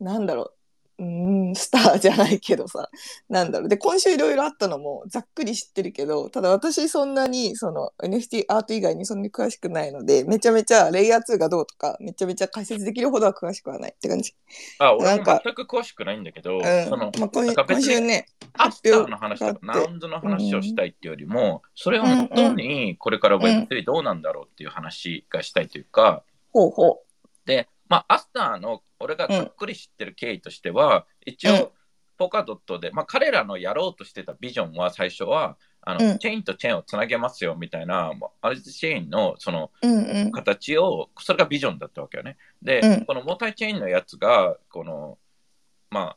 [0.00, 0.54] なんだろう。
[0.98, 2.90] うん、スターじゃないけどさ、
[3.30, 3.68] なんだろう。
[3.68, 14.34] で、今週いろいろあったのもざっくり知ってるけど、ただ私そんなに、その NFT アート以外にそんなに詳しくないので、めちゃめちゃレイヤー2がどうとか、めちゃめちゃ解説できるほどは詳しくはないって感じ。
[14.78, 16.62] あ、俺もなんか全く詳しくないんだけど、うん。
[16.88, 27.00] その、まあ、今週ね、アスターの話とか、ナウンズの話をしたいっていうよりも、それを本当にこれから Web3 どうなんだろうっていう話がしたいというか、ほうほ
[27.44, 31.72] で、まあ、アスターの俺がざっくり知ってる経緯としては、一うん応、
[32.16, 39.88] ポカドットで、まあ、彼らのやろうとしてたビジョンは最初は、あのうんチェーンとチェーンをつなげますよみたいな、まあアルチェーンのそのう。
[39.88, 40.32] うんうん。
[40.32, 42.36] 形を、それがビジョンだったわけよね。
[42.62, 45.18] で、うんこのモータイチェーンのやつが、この、
[45.90, 46.16] ま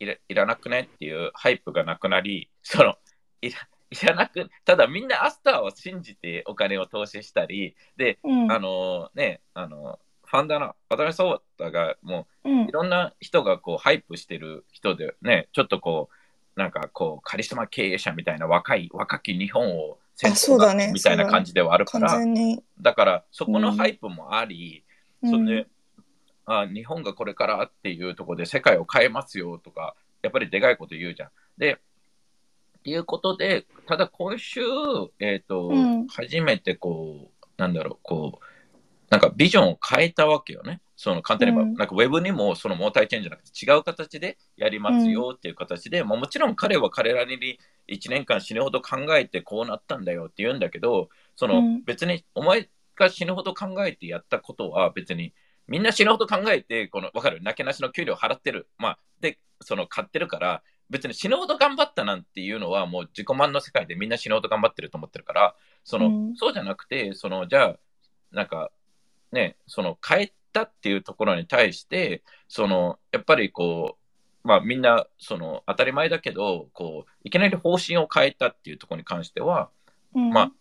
[0.00, 2.96] いらいらなくねっていうハイプがなくなり、その、
[3.40, 3.58] いら
[4.02, 8.50] いらなく、ただみんなアスターを信じてお金を投資したり、で、うん。
[8.50, 12.64] あのね、あの、ファンダの渡辺壮太がもうん。
[12.64, 20.90] ういろんな人がこうハイプしてる人でね、ちょっとこう、なんかこうカリスマ経営者みたいな若い、若き日本を先あそうだね。
[20.92, 22.62] みたいな感じではあるか完ら、全に。
[22.80, 24.84] だからそこのハイプもあり、
[25.22, 25.30] うん。
[25.30, 25.66] それで、
[26.46, 31.30] あ日本がこれからっていうところで世界を変えますよとか、やっぱりでかいこと言うじゃん。
[31.58, 31.78] で、
[32.82, 34.60] っていうことで、ただ今週、
[35.20, 36.06] えっ、と、うん。
[36.08, 38.44] 初めてこう、なんだろう、こう、
[39.08, 40.80] なんかビジョンを変えたわけよね。
[40.96, 41.74] その簡単に言えば、うん。
[41.76, 47.36] なんかウェブにもそのモータイチェーンじゃなくて違う形でやりますよっていう形で、まあもちろん彼は彼らに
[47.88, 51.84] 1年間死ぬほど考えてこうなったんだよって言うんだけど、そのうん。
[51.84, 55.32] 別にお前が死ぬほど考えてやったことは別に
[55.68, 57.42] みんな死ぬほど考えて、この、わかる？
[57.42, 58.68] なけなしの給料払ってる。
[58.78, 66.36] まあ、で、その買ってるから、別に死ぬほど頑張ったなんていうのはもう自己満の世界でみんな死ぬほど頑張ってると思ってるから、その、うん。
[66.36, 67.76] そうじゃなくて、その、じゃあ、
[68.30, 68.70] なんか、
[69.32, 73.96] ね、その変えたっていうところに対して、その、やっぱりこ
[74.44, 79.70] う、まあみんな、その、当たり前だけど、こう、いきなり方針を変えたっていうところに関しては、
[80.14, 80.30] うん。
[80.30, 80.52] まあ、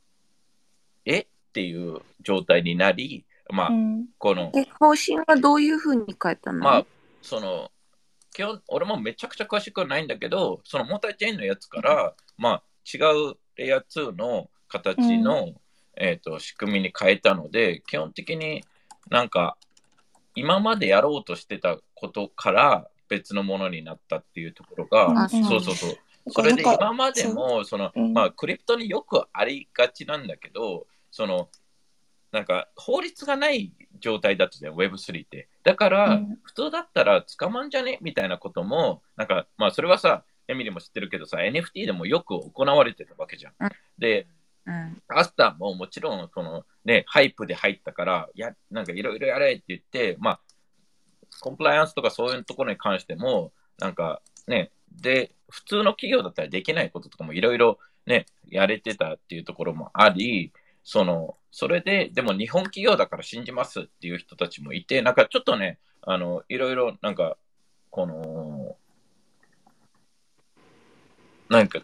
[1.06, 4.06] えっていう状態になり、まあ、うん。
[4.17, 6.60] この、え、方針はどういうふうに変えたの？
[6.60, 6.86] まあ、
[7.22, 7.70] その、
[8.34, 12.98] 基本、俺もめちゃくちゃ詳しくはないんだけど、そのモーターチェーンのやつから、まあ、違
[13.32, 15.54] うレイヤー2の形の、
[15.98, 18.63] えっ、と、仕組みに変えたので、基本的に
[19.10, 19.58] なんか、
[20.36, 25.44] 今までやろうとしてたことから別のものになったっていうところが、あそう。
[25.44, 25.98] そうそうそう。
[26.30, 28.13] それで今までも、その、うん。
[28.13, 31.50] まあ、 crypto によくありがちなんだけど、その、
[32.32, 35.50] なんか、法律がない状態だったじゃん、Web3 って。
[35.63, 43.54] だから、うん普通だったら捕まんじゃねみたいなことも、なんか、まあ、それはさ、エミリーも知ってるけどさ、NFT でもよく行われてたわけじゃん
[43.98, 44.28] で、
[44.65, 45.02] うん。
[45.08, 50.39] Astar ももちろん、そのね、 hype で入ったから、や、なんかいろいろやれって言って、まあ、
[51.39, 60.52] コンプライアンスとかそういうところに関しても、なんかね、で、普通の企業だったらできないこととかもいろいろね、やれてたっていうところもあり、
[60.84, 67.38] その、それで、でも日本企業だから信じますっていう人たちもいて、なんかちょっとね、あの、いろいろなんか、
[67.89, 68.78] この、
[71.50, 71.80] なんか、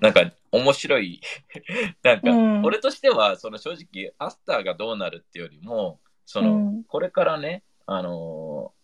[0.00, 1.20] なんか面白い。
[2.02, 8.82] なんか、うん俺としては、その正直、アスターがどうなるっていうよりも、その、うんこれからね、あのー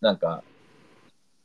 [0.00, 0.44] なんか、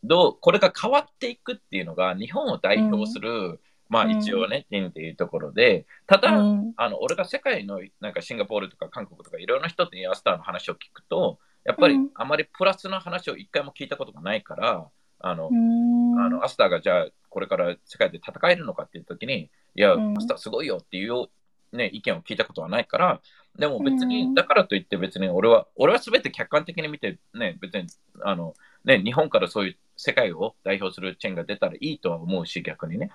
[0.04, 3.60] どう、これが変わっていくっていうのが、日本を代表する、
[3.94, 4.12] まあうん。
[4.18, 6.74] 一応ね、っていうところで、ただ、うん。
[6.78, 12.10] あの、俺が世界の、なんかシンガポールとか韓国とかいろんな人にアスターの話を聞くと、やっぱりうん。
[12.16, 16.20] あまりプラスの話を一回も聞いたことがないから、あの、うん。
[16.20, 20.18] あのアスターがじゃあこれから世界で戦えるのかっていう時に、いや、うん。
[20.18, 21.28] アスターすごいよっていう、
[21.72, 23.22] ね、意見を聞いたことはないから、
[23.60, 24.34] でも別に、うん。
[24.34, 27.88] だからといって別に俺は、俺は全て客観的に見て、ね、別に、
[28.24, 33.12] あの、ね、日本からそういう世界を代表するチェーンが出たらいいとは思うし、逆にね。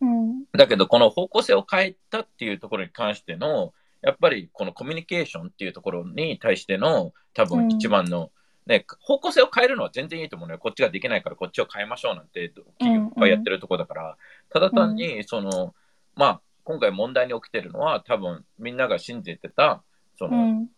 [0.00, 0.44] うん。
[0.52, 8.30] だけど、この方向性を変えたっていうところに関しての、やっぱりこのコミュニケーションっていうところに対しての、多分一番の、
[8.66, 10.58] ね、方向性を変えるのは全然いいと思うのよ。
[10.58, 14.16] こっちができないからこっちを変えましょうなんて企業がやってるところだから、
[14.50, 15.74] ただ単に、その、
[16.14, 19.82] まあ、今回問題に起きてるのは、多分みんなが信じてた、
[20.18, 20.68] その、うん。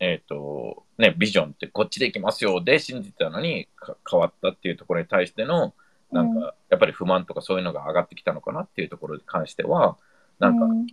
[0.00, 5.74] えっ、と、ね、ビジョンってこっちで行きますよで信じてたのにか変わったっていうところに対しての、
[6.12, 9.96] なんか、やっぱり不満とかそういうのが上がってきたのかなっていうところに関しては、
[10.38, 10.86] なんか、うん。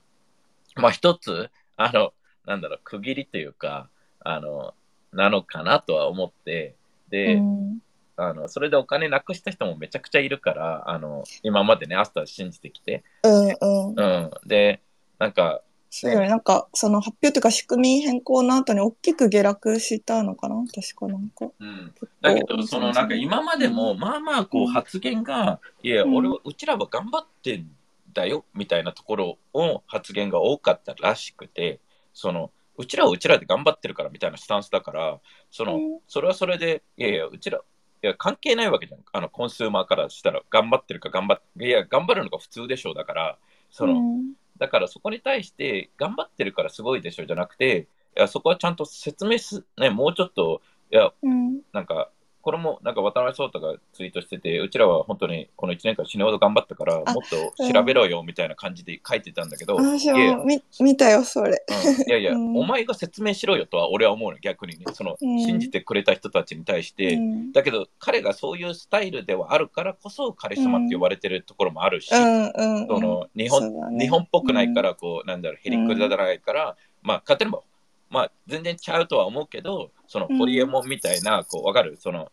[0.75, 2.13] まあ一つ、あの、
[2.45, 4.73] なんだろう、区切りというか、あの、
[5.13, 6.75] なのかなとは思って、
[7.09, 7.79] で、うん。
[8.17, 13.95] あの、それでお金なくした人もめちゃくちゃいるから、あの、今までね、アスター信じてきて、うんうん。
[13.95, 14.47] うん。
[14.47, 14.81] で、
[15.19, 16.27] なんか、そうよね。
[16.27, 20.55] なんか、その発表というか仕組み変更の後に大きく下落したのかな？
[20.73, 21.47] 確かなんか。
[21.57, 21.93] うん。
[22.21, 27.69] だけど、そのなんか今までも、まあまあこううん発言が、いや、うん俺は、うちらは頑張ってん
[28.13, 31.79] だよ、みたいなところを発言が多かったらしくて、
[32.13, 35.19] その、うちらはうちらで頑張ってるからみたいなスタンスだから、
[35.49, 37.61] その、うんそれはそれで、いやいや、うちら、い
[38.01, 38.99] や、関係ないわけじゃん。
[39.13, 42.95] あの、コンスーマーからしたら、頑張ってるか頑張って、いや、頑張るのが普通でしょう。
[42.95, 43.37] だから、
[43.71, 47.87] その、うんだからそこに対して、頑張ってるからすごいでしょじゃなくて、
[48.17, 51.61] いや、そこはちゃんと説明す、ね、もうちょっと、いや、うん。
[51.73, 52.11] なんか、
[52.45, 61.65] これも、なんか渡辺壮太がツイートしてて、うちらは本当にこの1年間死ぬほど頑張ったから、あもっと調べろよみたいな感じで書いてたんだけど、私も見見たよ、それ。
[61.67, 62.07] うん。
[62.07, 62.55] いやいや、 うん。
[62.55, 64.85] お前が説明しろよとは俺は思うの、逆にね。
[64.93, 65.39] その、うん。
[65.41, 67.51] 信じてくれた人たちに対して、うん。
[67.51, 72.87] だけど彼がそういうスタイルではあるからこそカリスマって呼ばれてるところもあるし、うんうんうん。
[72.87, 77.63] その日本日本っぽくないから、こう、なんだろう、へりくだらないから、まあ、勝手にも、
[78.11, 80.37] まあ、全然ちゃうとは思うけど、その、うん。
[80.37, 81.97] ホリエモンみたいな、こう、わかる？
[81.99, 82.31] その、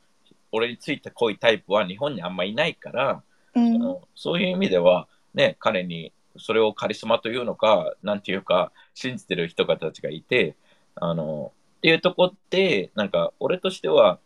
[0.53, 3.23] 俺についてこいタイプは日本にあんまいないから、
[3.55, 3.73] うん。
[3.73, 10.55] そのそういう意味では、ね、彼に、それをカリスマというのか、なんていうか、信じてる人たちがいて、
[10.95, 14.19] あの、っていうとこって、なんか、俺としては、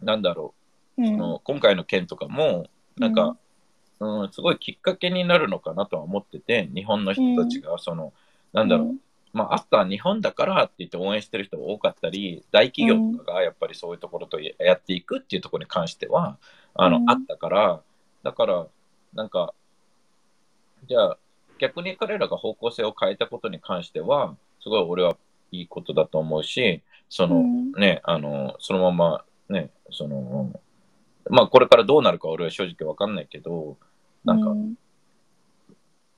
[0.00, 0.54] なんだろ
[0.98, 1.08] う、うん。
[1.08, 3.36] その今回の件とかも、なんか、
[3.98, 8.12] うん、すごいきっかけになるのかなとは思ってて、日本の人たちが、その、
[8.52, 8.94] なんだろう、
[9.36, 16.38] まあ、アスター日本だからって言って応援してる人が多かったり、大企業とかがやっぱりそういうところとやっていくっていうところに関しては、
[16.74, 17.82] あの、うんあったから、
[18.22, 18.66] だから、
[19.12, 19.52] なんか、
[20.88, 21.18] じゃあ、
[21.58, 25.18] 逆に彼らが方向性を変えたことに関しては、すごい俺は
[25.52, 30.50] いいことだと思うし、その、うんね、あの、そのまま、ね、その、
[31.28, 33.76] まあ、これからどうなるか俺は正直わかんないけど、
[34.24, 34.74] なんか、うん。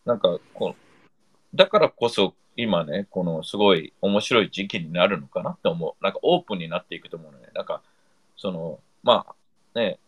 [0.04, 6.03] なんかこう、だからこそ今ね、このすごい面白い時期になるのかなって思う。
[6.03, 7.47] なんかオープンになっていくと思うのね。
[7.55, 7.83] なんか、
[8.37, 10.01] その、まあね、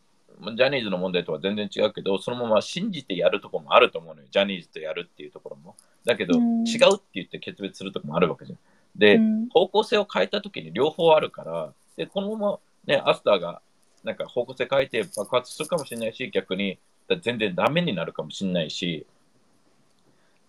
[0.56, 4.26] ジャニーズの問題とは全然違うけど、そのまま信じてやるところもあると思うのよ。
[4.32, 5.76] ジャニーズとやるっていうところも。
[6.04, 8.58] だけど、うん違うって言って決別するところもあるわけじゃん。
[8.96, 13.62] で、うん方向性を変えたときに両方あるから、で、このままね、アスターが
[14.02, 19.06] なんか方向性変えて爆発するかもしれないし、逆にだ全然ダメになるかもしれないし、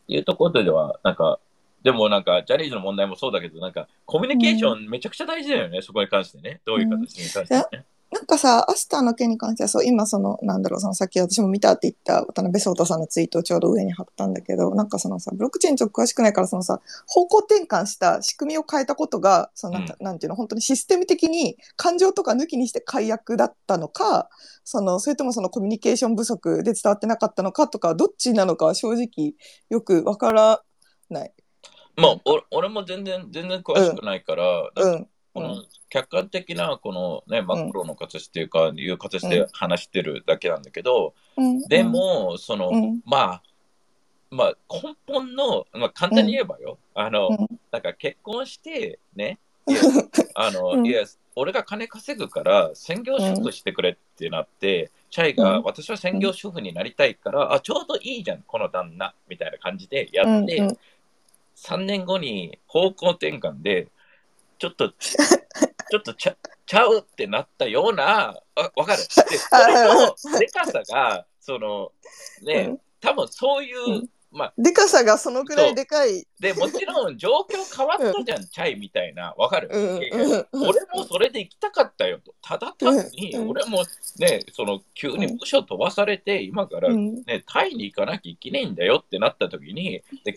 [0.03, 1.39] っていうところでは、なんか、
[1.83, 6.61] でもなんか、ジャニーズの問題もそうだけど、なんか、コミュニケーションめちゃくちゃ大事だよね、そこに関してね。
[6.65, 7.85] どういう形に関してね。
[8.11, 24.27] なんかさ、アスターの件に関しては、そう、今その、なんだろう、そのさっき私も見たって言った渡辺壮太さんのツイートをちょうど上に貼ったんだけど、なんかそのさ、ブロックチェーンちょっと詳しくないから、そのさ、方向転換した仕組みを変えたことが、そのなんか、なんていうの、本当にシステム的に感情とか抜きにして解約だったのか、
[24.65, 29.35] その、それともそのコミュニケーション不足で伝わってなかったのかとか、どっちなのかは正直
[29.69, 30.61] よくわから
[31.09, 31.33] ない。
[31.95, 35.07] まあ、お俺も全然、全然詳しくないから、うん。
[35.33, 41.61] この客観的な、このね、マクロの形っていうか、いう形で話してるだけなんだけど、うん。
[41.63, 43.43] でも、その、うん、まあ、
[44.29, 47.37] まあ、根本の、まあ、簡単に言えばよ、あの、うん。
[47.71, 49.81] なんか結婚して、ね、いや
[50.35, 50.85] あの、うん。
[50.85, 51.03] いや、
[51.35, 55.63] 俺が金稼ぐから専業主婦してくれってなって、チャイが、うん。
[55.63, 60.77] 私は専業主婦になりたいから、あ、ちょうどいいじゃん、この旦那、みたいな感じでやって、うんうん
[61.61, 63.87] 3年後に方向転換で、
[64.57, 68.99] ちょっと、ちょっとちゃちゃうってなったような、あわかる。
[68.99, 69.73] で、それ
[70.33, 71.91] のでかさが、その、
[72.43, 76.25] ね、うん多分そういう、うんまあ、でかさがそのくらいでかい。
[76.39, 79.69] で、もちろん状況変わったじゃん、 チャイみたいな、わかる、
[80.53, 80.63] 俺
[80.93, 82.33] もそれで行きたかったよと。
[82.41, 83.83] ただ単に、うん俺も
[84.17, 87.15] ね、その急に部署飛ばされて、今からうん。
[87.25, 90.33] ね、タイに行かなきゃいけないんだよってなった時に、で、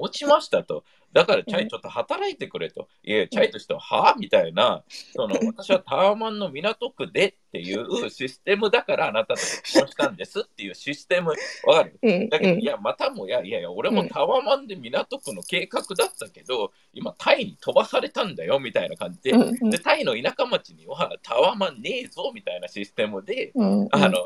[0.00, 0.84] 落ちましたと。
[1.12, 2.88] だから、チャイちょっと働いてくれと。
[3.02, 4.84] いや、チャイとしては、はみたいな、
[5.14, 11.30] その、私はタワマンの港区でっていうシステムだからあなたと結婚したんですっていうシステム、
[11.66, 11.98] わかる？
[12.02, 19.32] うんだけど、うんいや、またもや、いやいや、俺もタワマンで港区の計画だったけど、今、タイに飛ばされたんだよみたいな感じで、
[19.70, 23.88] でタイの田舎町にはタワマンねえぞみたいなシステムで、うん。
[23.92, 24.24] あの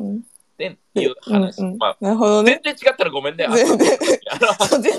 [0.59, 1.59] うんでいう話。
[1.61, 2.61] うんうんまあ、なるほど全ね。
[2.64, 3.46] 然違ったらごめんね。
[3.48, 4.92] 全然 全然、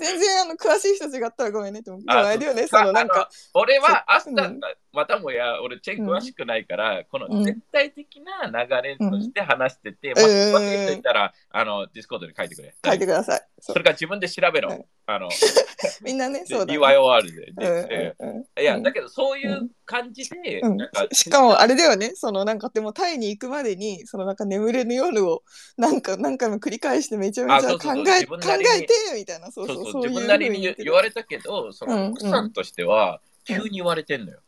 [0.00, 2.02] 全然あの詳しい人違ったらごめんねって思う。
[2.02, 4.60] でもあれだよね、そのなんか、俺は明日、うん
[4.90, 12.74] またもや、俺、チェン詳しくないから、こうんの絶対的な流れとして話してて、うんもし詳しい人言ったら、あの、ディスコードに書いてくれ。
[12.84, 13.42] 書いてください。
[13.60, 14.70] それから自分で調べろ。
[14.70, 15.28] うんあの、
[16.02, 16.78] みんなね、そうだね。
[16.78, 18.14] DYOR で。
[18.60, 25.42] いや、うんだけどそういう感じで、うんなんか、しかもあれだよね、そのなんかでもタイに行くまでに、そのなんか眠れぬ夜を
[25.76, 28.04] なんか何回も繰り返してめちゃめちゃあそうそうそう。
[28.04, 28.36] 考え考
[28.76, 34.40] えてみたいな、そうそうそうそう自分なりに言言われれたけど、その奥さんとしては、急に言われてんのよ。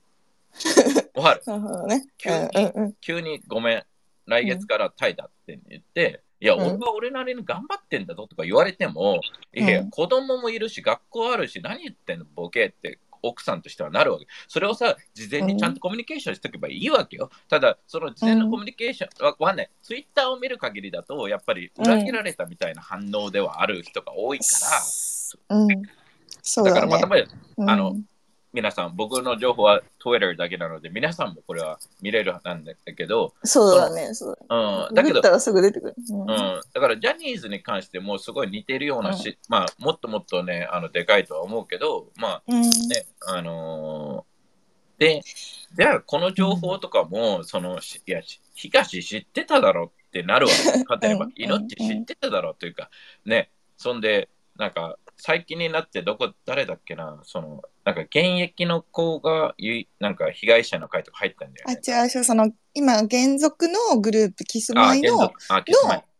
[1.15, 1.43] わかる？
[2.19, 3.85] 急に急にごめん、
[4.27, 6.61] 来月からタイだって言って、いや、うん。
[6.63, 9.21] 俺は俺なりに頑張ってんだぞとか言われても、
[9.55, 9.91] いや、うん。
[9.91, 12.99] 子供もいるし、学校あるし、何言ってんの、ボケって。
[13.23, 14.27] 奥さんとしてはなるわけ。
[14.49, 17.31] それをさ、事前にちゃんとコミュニケーションしておけばいいわけよ。
[17.49, 19.71] ただ、その事前のコミュニケーション、わわかんない。
[19.83, 24.45] ツイッターを見る限りだと、やっぱり裏切られたみたいな反応ではある人が多いか
[25.51, 25.83] ら、うん。
[26.43, 26.75] そうだ。
[26.75, 27.25] からまたまや、
[27.57, 27.97] うんあの
[28.53, 34.13] 皆さん、僕の情報は Twitter だけなので、皆さんもこれは見れるなんだけど、そうだね。
[34.15, 35.95] そうだうん、だけどググっ、たらすぐ出てくる。
[36.11, 42.71] うんうん、だからジャニーズに関してもすごい似てるようなし、まあ、もっともっとね、あのでかいとは思うけど、まうんあね、
[43.27, 44.31] あのー
[45.01, 45.23] で、
[45.79, 50.61] じゃあこの情報とかも、その、しいや、し東知ってただろってなるわけ。
[51.09, 52.91] 例えばうん、命知ってただろというか、
[53.25, 61.81] ね、そんで、なんか、最近になってどこ、誰だっけな、その、なんか現役の子がゆい、なんか被害者の会とか入ったんだよあ、ね。
[61.87, 65.03] 違う、そうその、今、現属のグループ、キスあ、マイ。
[65.03, 65.33] の、の、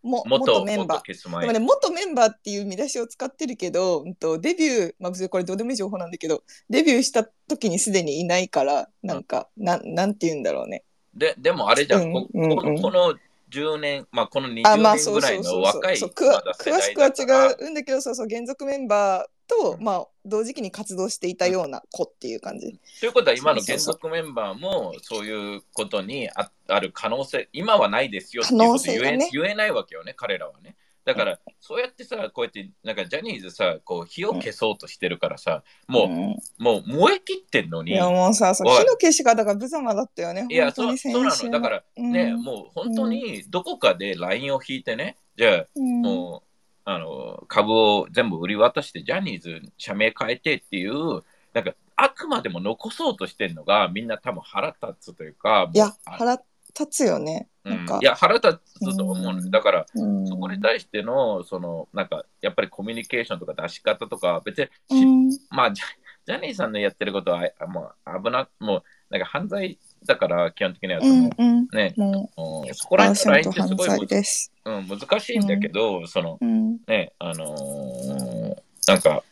[0.03, 1.41] も元元メンバー。
[1.41, 10.83] でもね、元メンバーっていう見出しを使ってるけど、うんと、デビュー、まあこれどうでもいい情報なんだけど、デビューした時にすでにいないから、なんか、なん、なんて言うんだろうね。
[11.15, 13.15] で、でもあれじゃん、うんこのこの
[13.51, 22.79] 10年、まあこの20あ、まあ年ぐらいの若い詳し代くは違うんだけど、そうそう、現属メンバーと、うんまあ、同時期に活動していたような子っていう感じ。
[23.01, 30.77] ということは今の原そうそう属メンバーもそういうことにあある可能性、今はないですよっていうこと言え,、可能性がね言えないわけよね、彼らはね。
[31.05, 40.47] だから、そうやってさ、こうやって、なんかジャニーズさ、こう火を消そうとしてるからさ、もう、んもう燃え切ってんのに、いや、もうさ、火の消し方が無様だったよね。
[40.51, 41.51] いや、そうそうなの。
[41.51, 46.50] だからね、もう本当にどこかでラインを引いてね、じゃあ、うんもう、
[46.93, 51.23] あの、株を全部売り渡して、ジャニーズ社名変えてっていう、
[51.55, 56.33] なんか、あくまでも残そうとしてるのが、みんな多分腹立つというか、いや、あ腹
[56.79, 57.49] 立つよね。
[57.65, 59.45] うなんいや、腹立つと思うのうん。
[59.45, 60.27] よだから、うん。
[60.27, 64.67] そこに対しての、その、なんか、やっぱりコミュニケーションとか出し方とか、別に
[64.99, 65.29] し、うん。
[65.51, 71.69] まあジャ、ニーさんのやってることは、あもう危な、もう、なんか犯罪だから、基本的にはその、うんうん。
[71.73, 74.77] ね、もうんそこらう、辺のライン100%ってすごい。
[74.77, 76.79] うん、難しいんだけど、その、うん。
[76.87, 78.57] ね、あのー
[78.87, 79.23] なんか、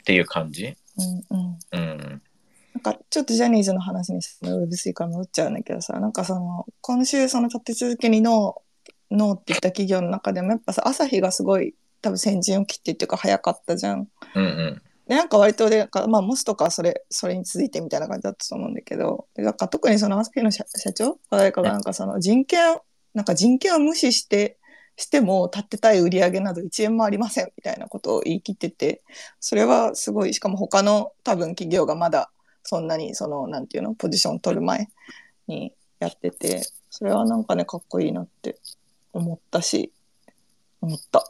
[0.00, 0.74] っていう感じ？
[1.30, 1.58] うんうん。
[1.72, 2.22] うん。
[2.74, 14.08] なんかちょっとジャニーズの話にその Web3 から戻っちゃうんだけどさなんかその今週その立て続けにノーノーって言った企業の中でもやっぱさ朝日がすごい多分先陣を切ってっていうか早かったじゃん。
[14.34, 14.82] うんうん。
[15.10, 21.18] でなんか割とでなんか、まあ、モスとかはそれそれに続いてみたいな感じだったと思うんだけどでなんか特にその朝日の社社長？
[21.30, 22.78] 誰かがなんかその人権
[23.12, 24.56] なんか人権を無視して
[24.96, 29.02] しても立ってたい売り上げなど1円もありませんみたいなことを言い切ってて
[29.40, 32.30] それはすごいしかも他の多分企業がまだ
[32.62, 33.94] そんなにそのなんていうの？
[33.94, 34.86] ポジション取る前
[35.48, 38.60] にやっててそれはなんかねかっこいいなって
[39.12, 39.90] 思ったし
[40.80, 41.28] 思った。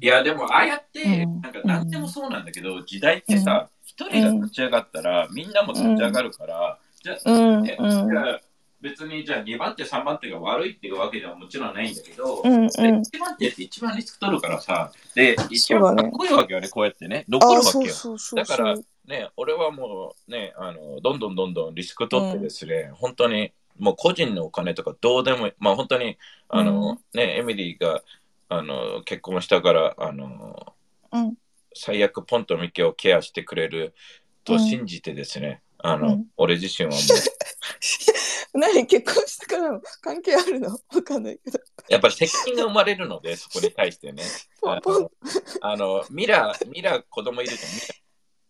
[0.00, 1.40] いや、でも、ああやって、うん。
[1.40, 7.62] なんか、なんでもそうなんだけど、時代ってさ、一、人が立ち上がったら、みんなも立ち上がるから、じゃあ、うん。
[7.62, 7.90] ねうん。
[7.90, 8.40] じゃあ
[8.80, 12.66] 別にじゃあ2番手、3番手が悪いっていうわけではもちろんないんだけど、うんうん。
[12.66, 17.94] 1番手って一番リスク取るからさ、で、一番かっこいいわけよね、こうやってね、残るわけよ。
[18.36, 18.76] だから。
[19.08, 26.18] ね、俺はもうね、あの、どんどんどんどんリスク取ってですね、本当に、もう個人のお金とかどうでもまあ本当に、
[26.48, 27.18] あの、うん。
[27.18, 28.02] ね、エミリーが、
[28.48, 30.74] あの、結婚したから、あの、
[31.12, 31.34] うん
[31.74, 33.94] 最悪ポンとミケをケアしてくれる
[34.42, 41.60] と信じてですね、あの、うん俺自身はもう、 何結婚してからも関係あるの わかんないけど。
[41.88, 44.22] やっぱり責任が生まれるので、そこに対してね。
[44.64, 45.12] あの、
[45.60, 47.70] あのミラ、ミラ子供いるじゃん。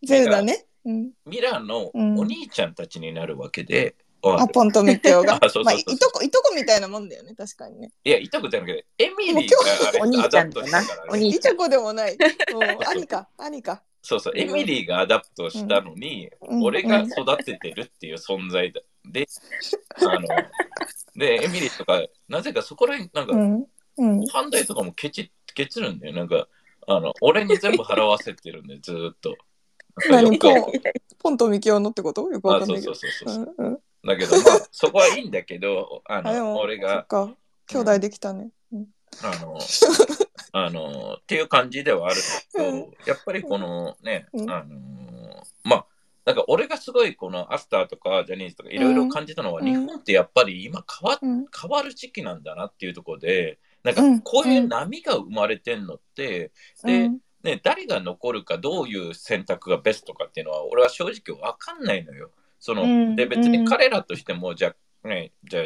[0.06, 0.66] ゼルダね。
[0.84, 1.10] うん。
[1.26, 5.64] ミラのうんお兄ちゃんたちになるわけで、あ、ポンとミケオが あそうそうそう。
[5.64, 7.92] まあ、いとこ、いとこみたいなもんだよね、確かにね。
[8.04, 9.50] いや、いとこじゃなくて、エミリー
[9.82, 11.12] があれお兄ちゃんだなアダプトしたから。
[11.12, 11.54] お兄ちゃん。
[11.54, 12.18] いとこでもない。
[12.52, 13.82] もう、兄か、兄か。
[14.02, 18.80] そうそう、エミリーがアダプトしたのに、うん俺が育ててるっていう存在だ。
[19.04, 19.26] で、
[19.96, 20.26] あの、
[21.14, 23.66] で、エミリーとか、なぜかそこら辺、なんか、うん。
[23.98, 24.26] うん
[24.66, 26.14] とかもケチ、ケチるんだよ。
[26.14, 26.48] なんか、
[26.86, 29.36] あの、俺に全部払わせてるんで、ずーっと。
[30.08, 30.64] 何よくポン
[31.18, 32.30] ポンとミケオのってこと？
[32.30, 32.94] よくわあそうかんないけど。
[32.94, 33.54] そうそうそう。
[33.58, 33.78] うんうん。
[34.06, 37.36] だけど、まあ、そこはいいんだけど、 ああ、での、も、俺が、そっか。
[37.66, 38.50] 兄弟できたね。
[38.72, 38.86] うん。
[39.22, 39.58] あの、
[40.52, 42.16] あの、っていう感じではある
[42.52, 42.64] けど、
[43.06, 44.50] やっぱりこのね、うん。
[44.50, 45.86] あの、まあ、
[46.24, 49.66] なんか俺がすごいこのアスターとかジャニーズとかいろいろ感じたのは、うん。
[49.66, 51.46] 日本ってやっぱり今変わうん。
[51.46, 54.20] 変わる時期なんだなっていうところで、なんかうん。
[54.20, 56.52] こういう波が生まれてんのって、
[56.84, 57.20] でうん。
[57.42, 62.30] ね、誰が残るかどういう選択がベストかっていうのは俺は正直わかんないのよ。
[62.58, 65.64] そのうんで別に彼らとしても、じゃあねじゃあ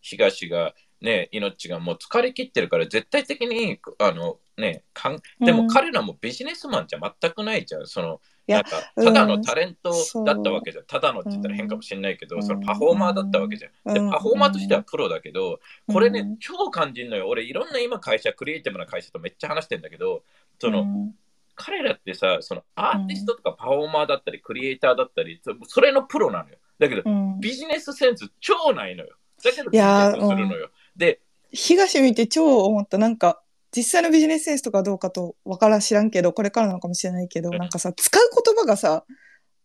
[0.00, 7.86] 東がね命がもう疲れ切ってるから絶対的にあのねかんでもうん彼らもビジネスマンじゃ全くないじゃん。
[7.86, 9.42] そのなんかただのうん。
[9.42, 9.90] タレント
[10.24, 10.84] だったわけじゃん。
[10.84, 13.94] ただのって言ったら変かもしれないけど、そのパフォーマーだったわけじゃん。
[13.94, 14.10] でうん。
[14.10, 16.36] パフォーマーとしてはプロだけど、これね、うん。
[16.38, 17.26] 超感じるのよ。
[17.28, 20.24] 俺、いろんな今会社、クリエイティブな会社とめっちゃ話してんだけど、
[20.60, 21.14] その、うん
[21.54, 26.56] 彼らってさ、そのアーティストとかパフォーマーだったり、クリエイターだったり、そそれのプロなのよ。
[26.78, 29.16] だけど、うんビジネスセンス超ないのよ。
[29.42, 30.70] だけど、ビジいやーネスするのよ。
[30.96, 31.20] で、
[31.52, 32.98] 東見て超思った。
[32.98, 33.42] なんか、
[33.76, 39.04] 実際のビジネスセンスとかどうかとわからん知らんけど、これからなのかもしれないけど、うんなんかさ、使う言葉がさ、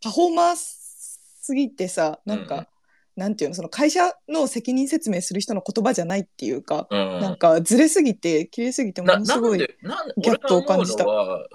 [0.01, 2.67] パフォーマーすぎてさ、なんか、うんうん
[3.15, 9.59] なんていうの、その会社の責任説明する人の言葉じゃないっていうか、うんなんかずれすぎて、綺麗すぎてもなのすごい。
[9.59, 11.05] ギャップを感じた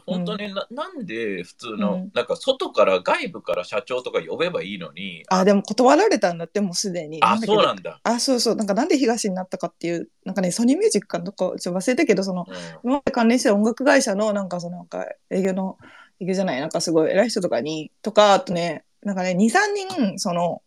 [0.07, 7.19] 本当にな,、なんで普通の、うんなんか外から、外部から社長とか呼べばいいのに、あ、でも断られたんだって、もうすでに。
[7.23, 8.01] あ、そうなんだ。
[8.03, 8.57] あ、そうそう。
[8.57, 15.79] なんかなんで東になったかっていう、なんかね、ソニーミュージックかどっか、ちょっと忘れたけど、その、うん今まで関連してた音楽会社のなんかそのなんか営業の
[16.21, 20.63] 営業じゃないなんかすごい偉い人とかにとかあとねなんかね23人その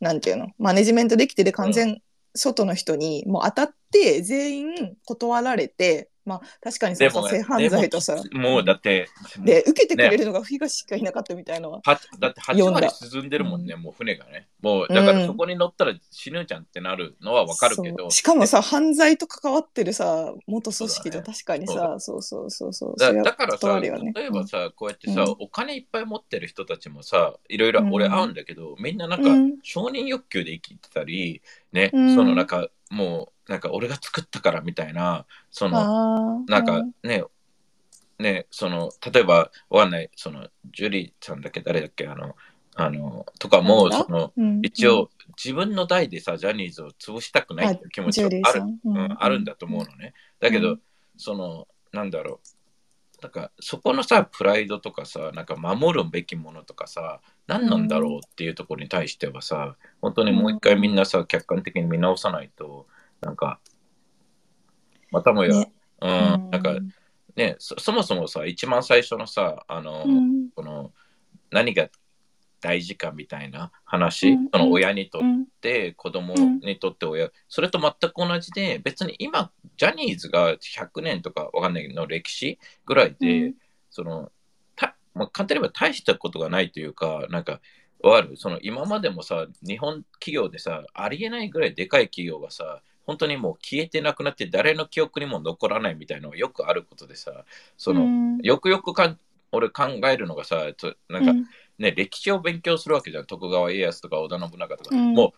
[0.00, 0.48] なんていうの？
[0.58, 2.02] マネジメントできてで完全
[2.34, 8.14] 外の人にもう当たって全員断られてまあ確かにそでものさ性犯罪とさ。
[8.14, 9.08] でももうだって、
[9.44, 11.66] で受けてくれるのが東しかいなかったみたいな。
[11.66, 14.48] のは、はだって8読んだ割沈んでるもんね、もう船がね。
[14.62, 21.76] もうだからそこに乗ったら死ぬじゃんってなるのはわかるけどそう、しかもさ犯罪と関わってるさ元組織と確かにそう。
[21.76, 22.94] さそうそうそうそう。
[22.98, 23.88] だだからさ、例
[24.24, 25.36] えばさ、こうやってさ、うん。
[25.40, 27.92] お金いっぱい持ってる人たちもさ、いろいろうん。
[27.92, 29.56] 俺会うんだけど、みんななんかうん。
[29.62, 32.14] 承認欲求で生きてたり、ね、うん。
[32.14, 37.24] そのなんかもう、なんか俺が作ったからみたいな、その、なんかね、
[38.18, 42.34] ね、その、例えば、わかんない、その、ジュリーさんだっけ、誰だっけ、あの、
[42.74, 45.10] あの、とかも、その、うん一応、
[45.42, 50.14] 自分の代でさ、ジャニーズを潰したくないっていう気持ちはジュリーある、うんうんあるんだと思うのね。
[50.40, 50.80] だけど、うん。
[51.16, 52.55] その、なんだろう、
[53.22, 62.86] なんか、そこのさ、プライドとかさ、なんか守るべきものとかさ、何なんだろうっていうところに対してはさ、本当にもう一回みんなさ、客観的に見直さないと、
[63.20, 63.58] なんか、
[65.10, 65.72] またもや、ね。
[66.02, 66.10] うん、
[66.50, 66.74] なんか
[67.36, 70.50] ねそ、そもそもさ、一番最初のさ、あの、うん。
[70.50, 70.92] この、
[71.50, 71.88] 何が
[72.66, 83.54] 大事かみたいな話、うんその親にとっうんて、子供にとって親、それと全く同じで、別に今、ジャニーズが100年とかわかんないけど、歴史ぐらいで、うん。
[83.88, 84.32] その、
[84.74, 87.60] たまあ、簡単に言えば大したことがないというか、なんか、
[88.02, 88.36] わかる？
[88.36, 97.44] その今までもさ、日本企業でさ、ありえないぐらいでかい企業がさ、本当にもう消えてなくなって誰の記憶にも残らないみたいなのがよくあることでさ、
[97.76, 98.38] その、うん。
[98.42, 99.18] よくよくかん
[99.52, 101.46] 俺考えるのがさ、つなんかうん
[101.78, 103.26] ね、歴史を勉強するわけじゃん。
[103.26, 104.96] 徳川家康とか織田信長とか。
[104.96, 105.32] うんもう、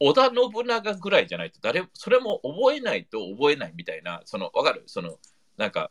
[0.00, 4.82] 織田信長ぐらいじゃないと誰、それも覚えないと覚えないみたいな、その、わかる？
[4.86, 5.18] その、
[5.56, 5.90] なんか、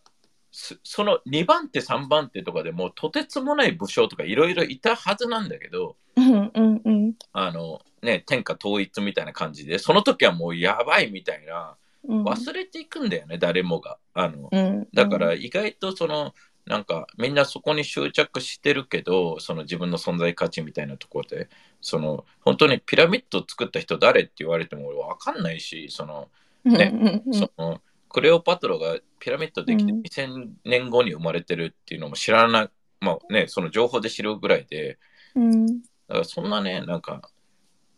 [0.51, 13.97] すその2番手、3番手とかでもうとてつもない武将とかいろいろいたはずなんだけど、うんうんうんあの、ね、天下統一みたいな感じで、その時はもうやばいみたいな、うん忘れていくんだよね、誰もが。
[14.13, 16.35] あの、うんだから意外とその、
[16.65, 21.49] なんかみんなそこに執着してるけど、その自分の存在価値みたいなところで、
[21.81, 26.29] その本当にピラミッドを作った人誰って言われても俺わかんないし、その、
[26.63, 32.69] ねそのクレオパトラがピラミッドできてうん2000年後に生まれてるっていうのも知らない、
[33.01, 34.99] まあね、その情報で知るぐらいで、
[35.35, 37.21] うんだからそんなね、なんか、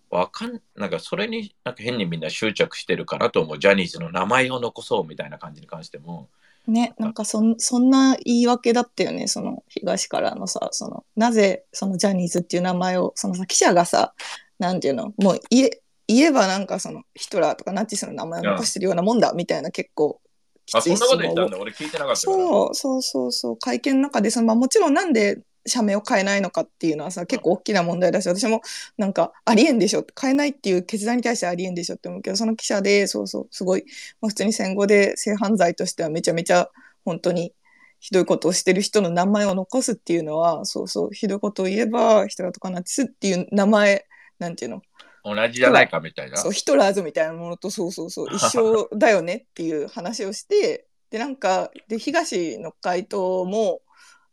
[0.09, 3.59] わかん、なんかそれになんか変にみんな執着してるからと思う。
[3.59, 6.29] ジャニーズの名前を残そうみたいな感じに関しても。
[6.67, 14.13] ね、なんかそんそんな言い訳だったよね、その東からのさ、そのなぜそのジャニーズっていう名前を、そのさ記者がさ、
[14.59, 20.21] なんていうの、もう言え言えばなんかそのヒトラーとかナチスの名前を残してるようなもんだみたいな結構
[20.65, 21.59] きあ、ついそんなこと質問を言ったんだ。
[21.59, 22.37] 俺聞いてなかったから。
[22.37, 28.61] そうそうそうそう会見の中でその、まあ、もちろんなんで社名を変えないのかっていうのはさ結構大きな問題だし私も
[28.97, 33.85] なんかありえんでしょ変えないっていう決断に対してありえんでしょって思うけどその記者でそうそうすごい、
[34.21, 36.69] まあ、普通に戦後で性犯罪としてはめちゃめちゃ
[37.03, 37.53] 本当に
[37.99, 44.05] ひどいことをしてる人の名前を残すっていうのはそうそうひどいことを言えばヒトラーとかナチスっていう名前
[44.37, 44.81] なんていうの
[45.23, 46.37] 同じじゃないかみたいな。
[46.37, 53.81] そうヒトラーズみたいなものとそうそうそう一緒だよねっていう話をしてでなんかで東の回答も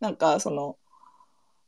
[0.02, 0.76] なんかその、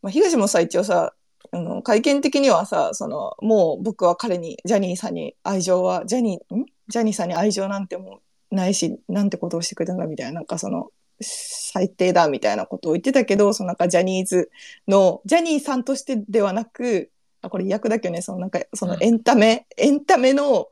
[0.05, 1.15] まあ、東もさ一応さ
[1.51, 6.67] あの会見的にはさそのもう僕は彼にジャニーさんに愛情はジャニーん？
[6.89, 10.91] ジャニーさんに愛情なんてもうないしなんてことをしてくれたんだみたいななんかその
[11.23, 14.51] 最低だみたいなことを言ってたけどそのなんかジャニーズ
[14.87, 20.69] のジャニーさんとしてではなくあこれ役だけどねそのなんかそのエンタメ、エンタメの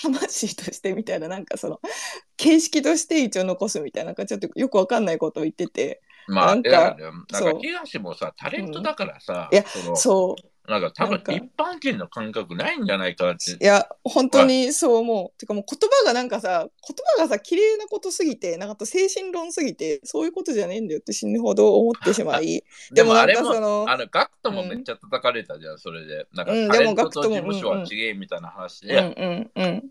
[0.00, 1.80] 魂としてみたいななんかその
[2.36, 6.96] 形式として一応残すみたいななんかちょっとよくわかんないことを言っててまあ、なんか
[7.30, 9.56] なんか東もさ、タレントだからさ、うん。
[9.56, 9.64] いや
[9.94, 10.70] そう。
[10.70, 13.52] なんか多分一般人の感覚ないんじゃないかって。
[13.52, 15.38] いや本当にそう思う。
[15.38, 22.62] てかもう言葉がなんかさ言葉がさ綺麗なことすぎてなんかあと精神論すぎてそういうことじゃねえんだよって死ぬほど思ってしまい。
[22.94, 26.26] でもなんあれも、かそのあの、ガクトもめっちゃ叩かれたじゃん、それで。
[26.32, 29.90] なんか、うんタレントでも事務所は違えみたいな話うんで、うん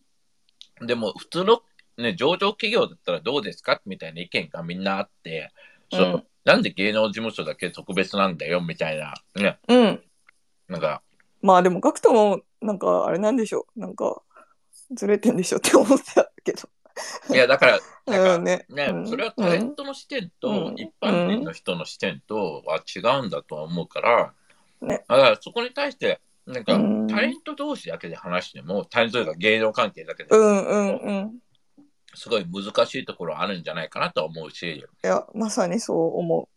[0.79, 0.87] うん。
[0.87, 1.63] でも普通の、
[1.97, 3.81] ね、上場企業だったらどうですか？
[3.85, 5.51] みたいな意見がみんなあって、
[5.91, 6.05] そう。
[6.05, 6.23] うん。
[6.43, 10.03] なんで芸能事務所だけ特別なんだよみたいな、ね、うん。
[10.67, 11.01] なんか、
[11.41, 13.79] まあでもガクトもなんかあれなんでしょう。
[13.79, 14.21] なんか
[14.91, 16.69] ずれてんでしょって思ってたけど。
[17.33, 18.65] いや、だから、なんか、うんね。
[18.69, 19.07] ね、うん。
[19.07, 20.75] それはタレントの視点とうん。
[20.75, 24.33] 一般人の人の視点とは違うんだとは思うから、
[24.81, 25.05] ね。
[25.07, 27.07] だからそこに対して、なんか、うん。
[27.07, 31.31] タレント同士だけで話しても、タレントというか芸能関係だけで、うんうんうん
[32.13, 36.51] すごい難しいところあるんじゃないかなと思うし、いやまさにそう思う。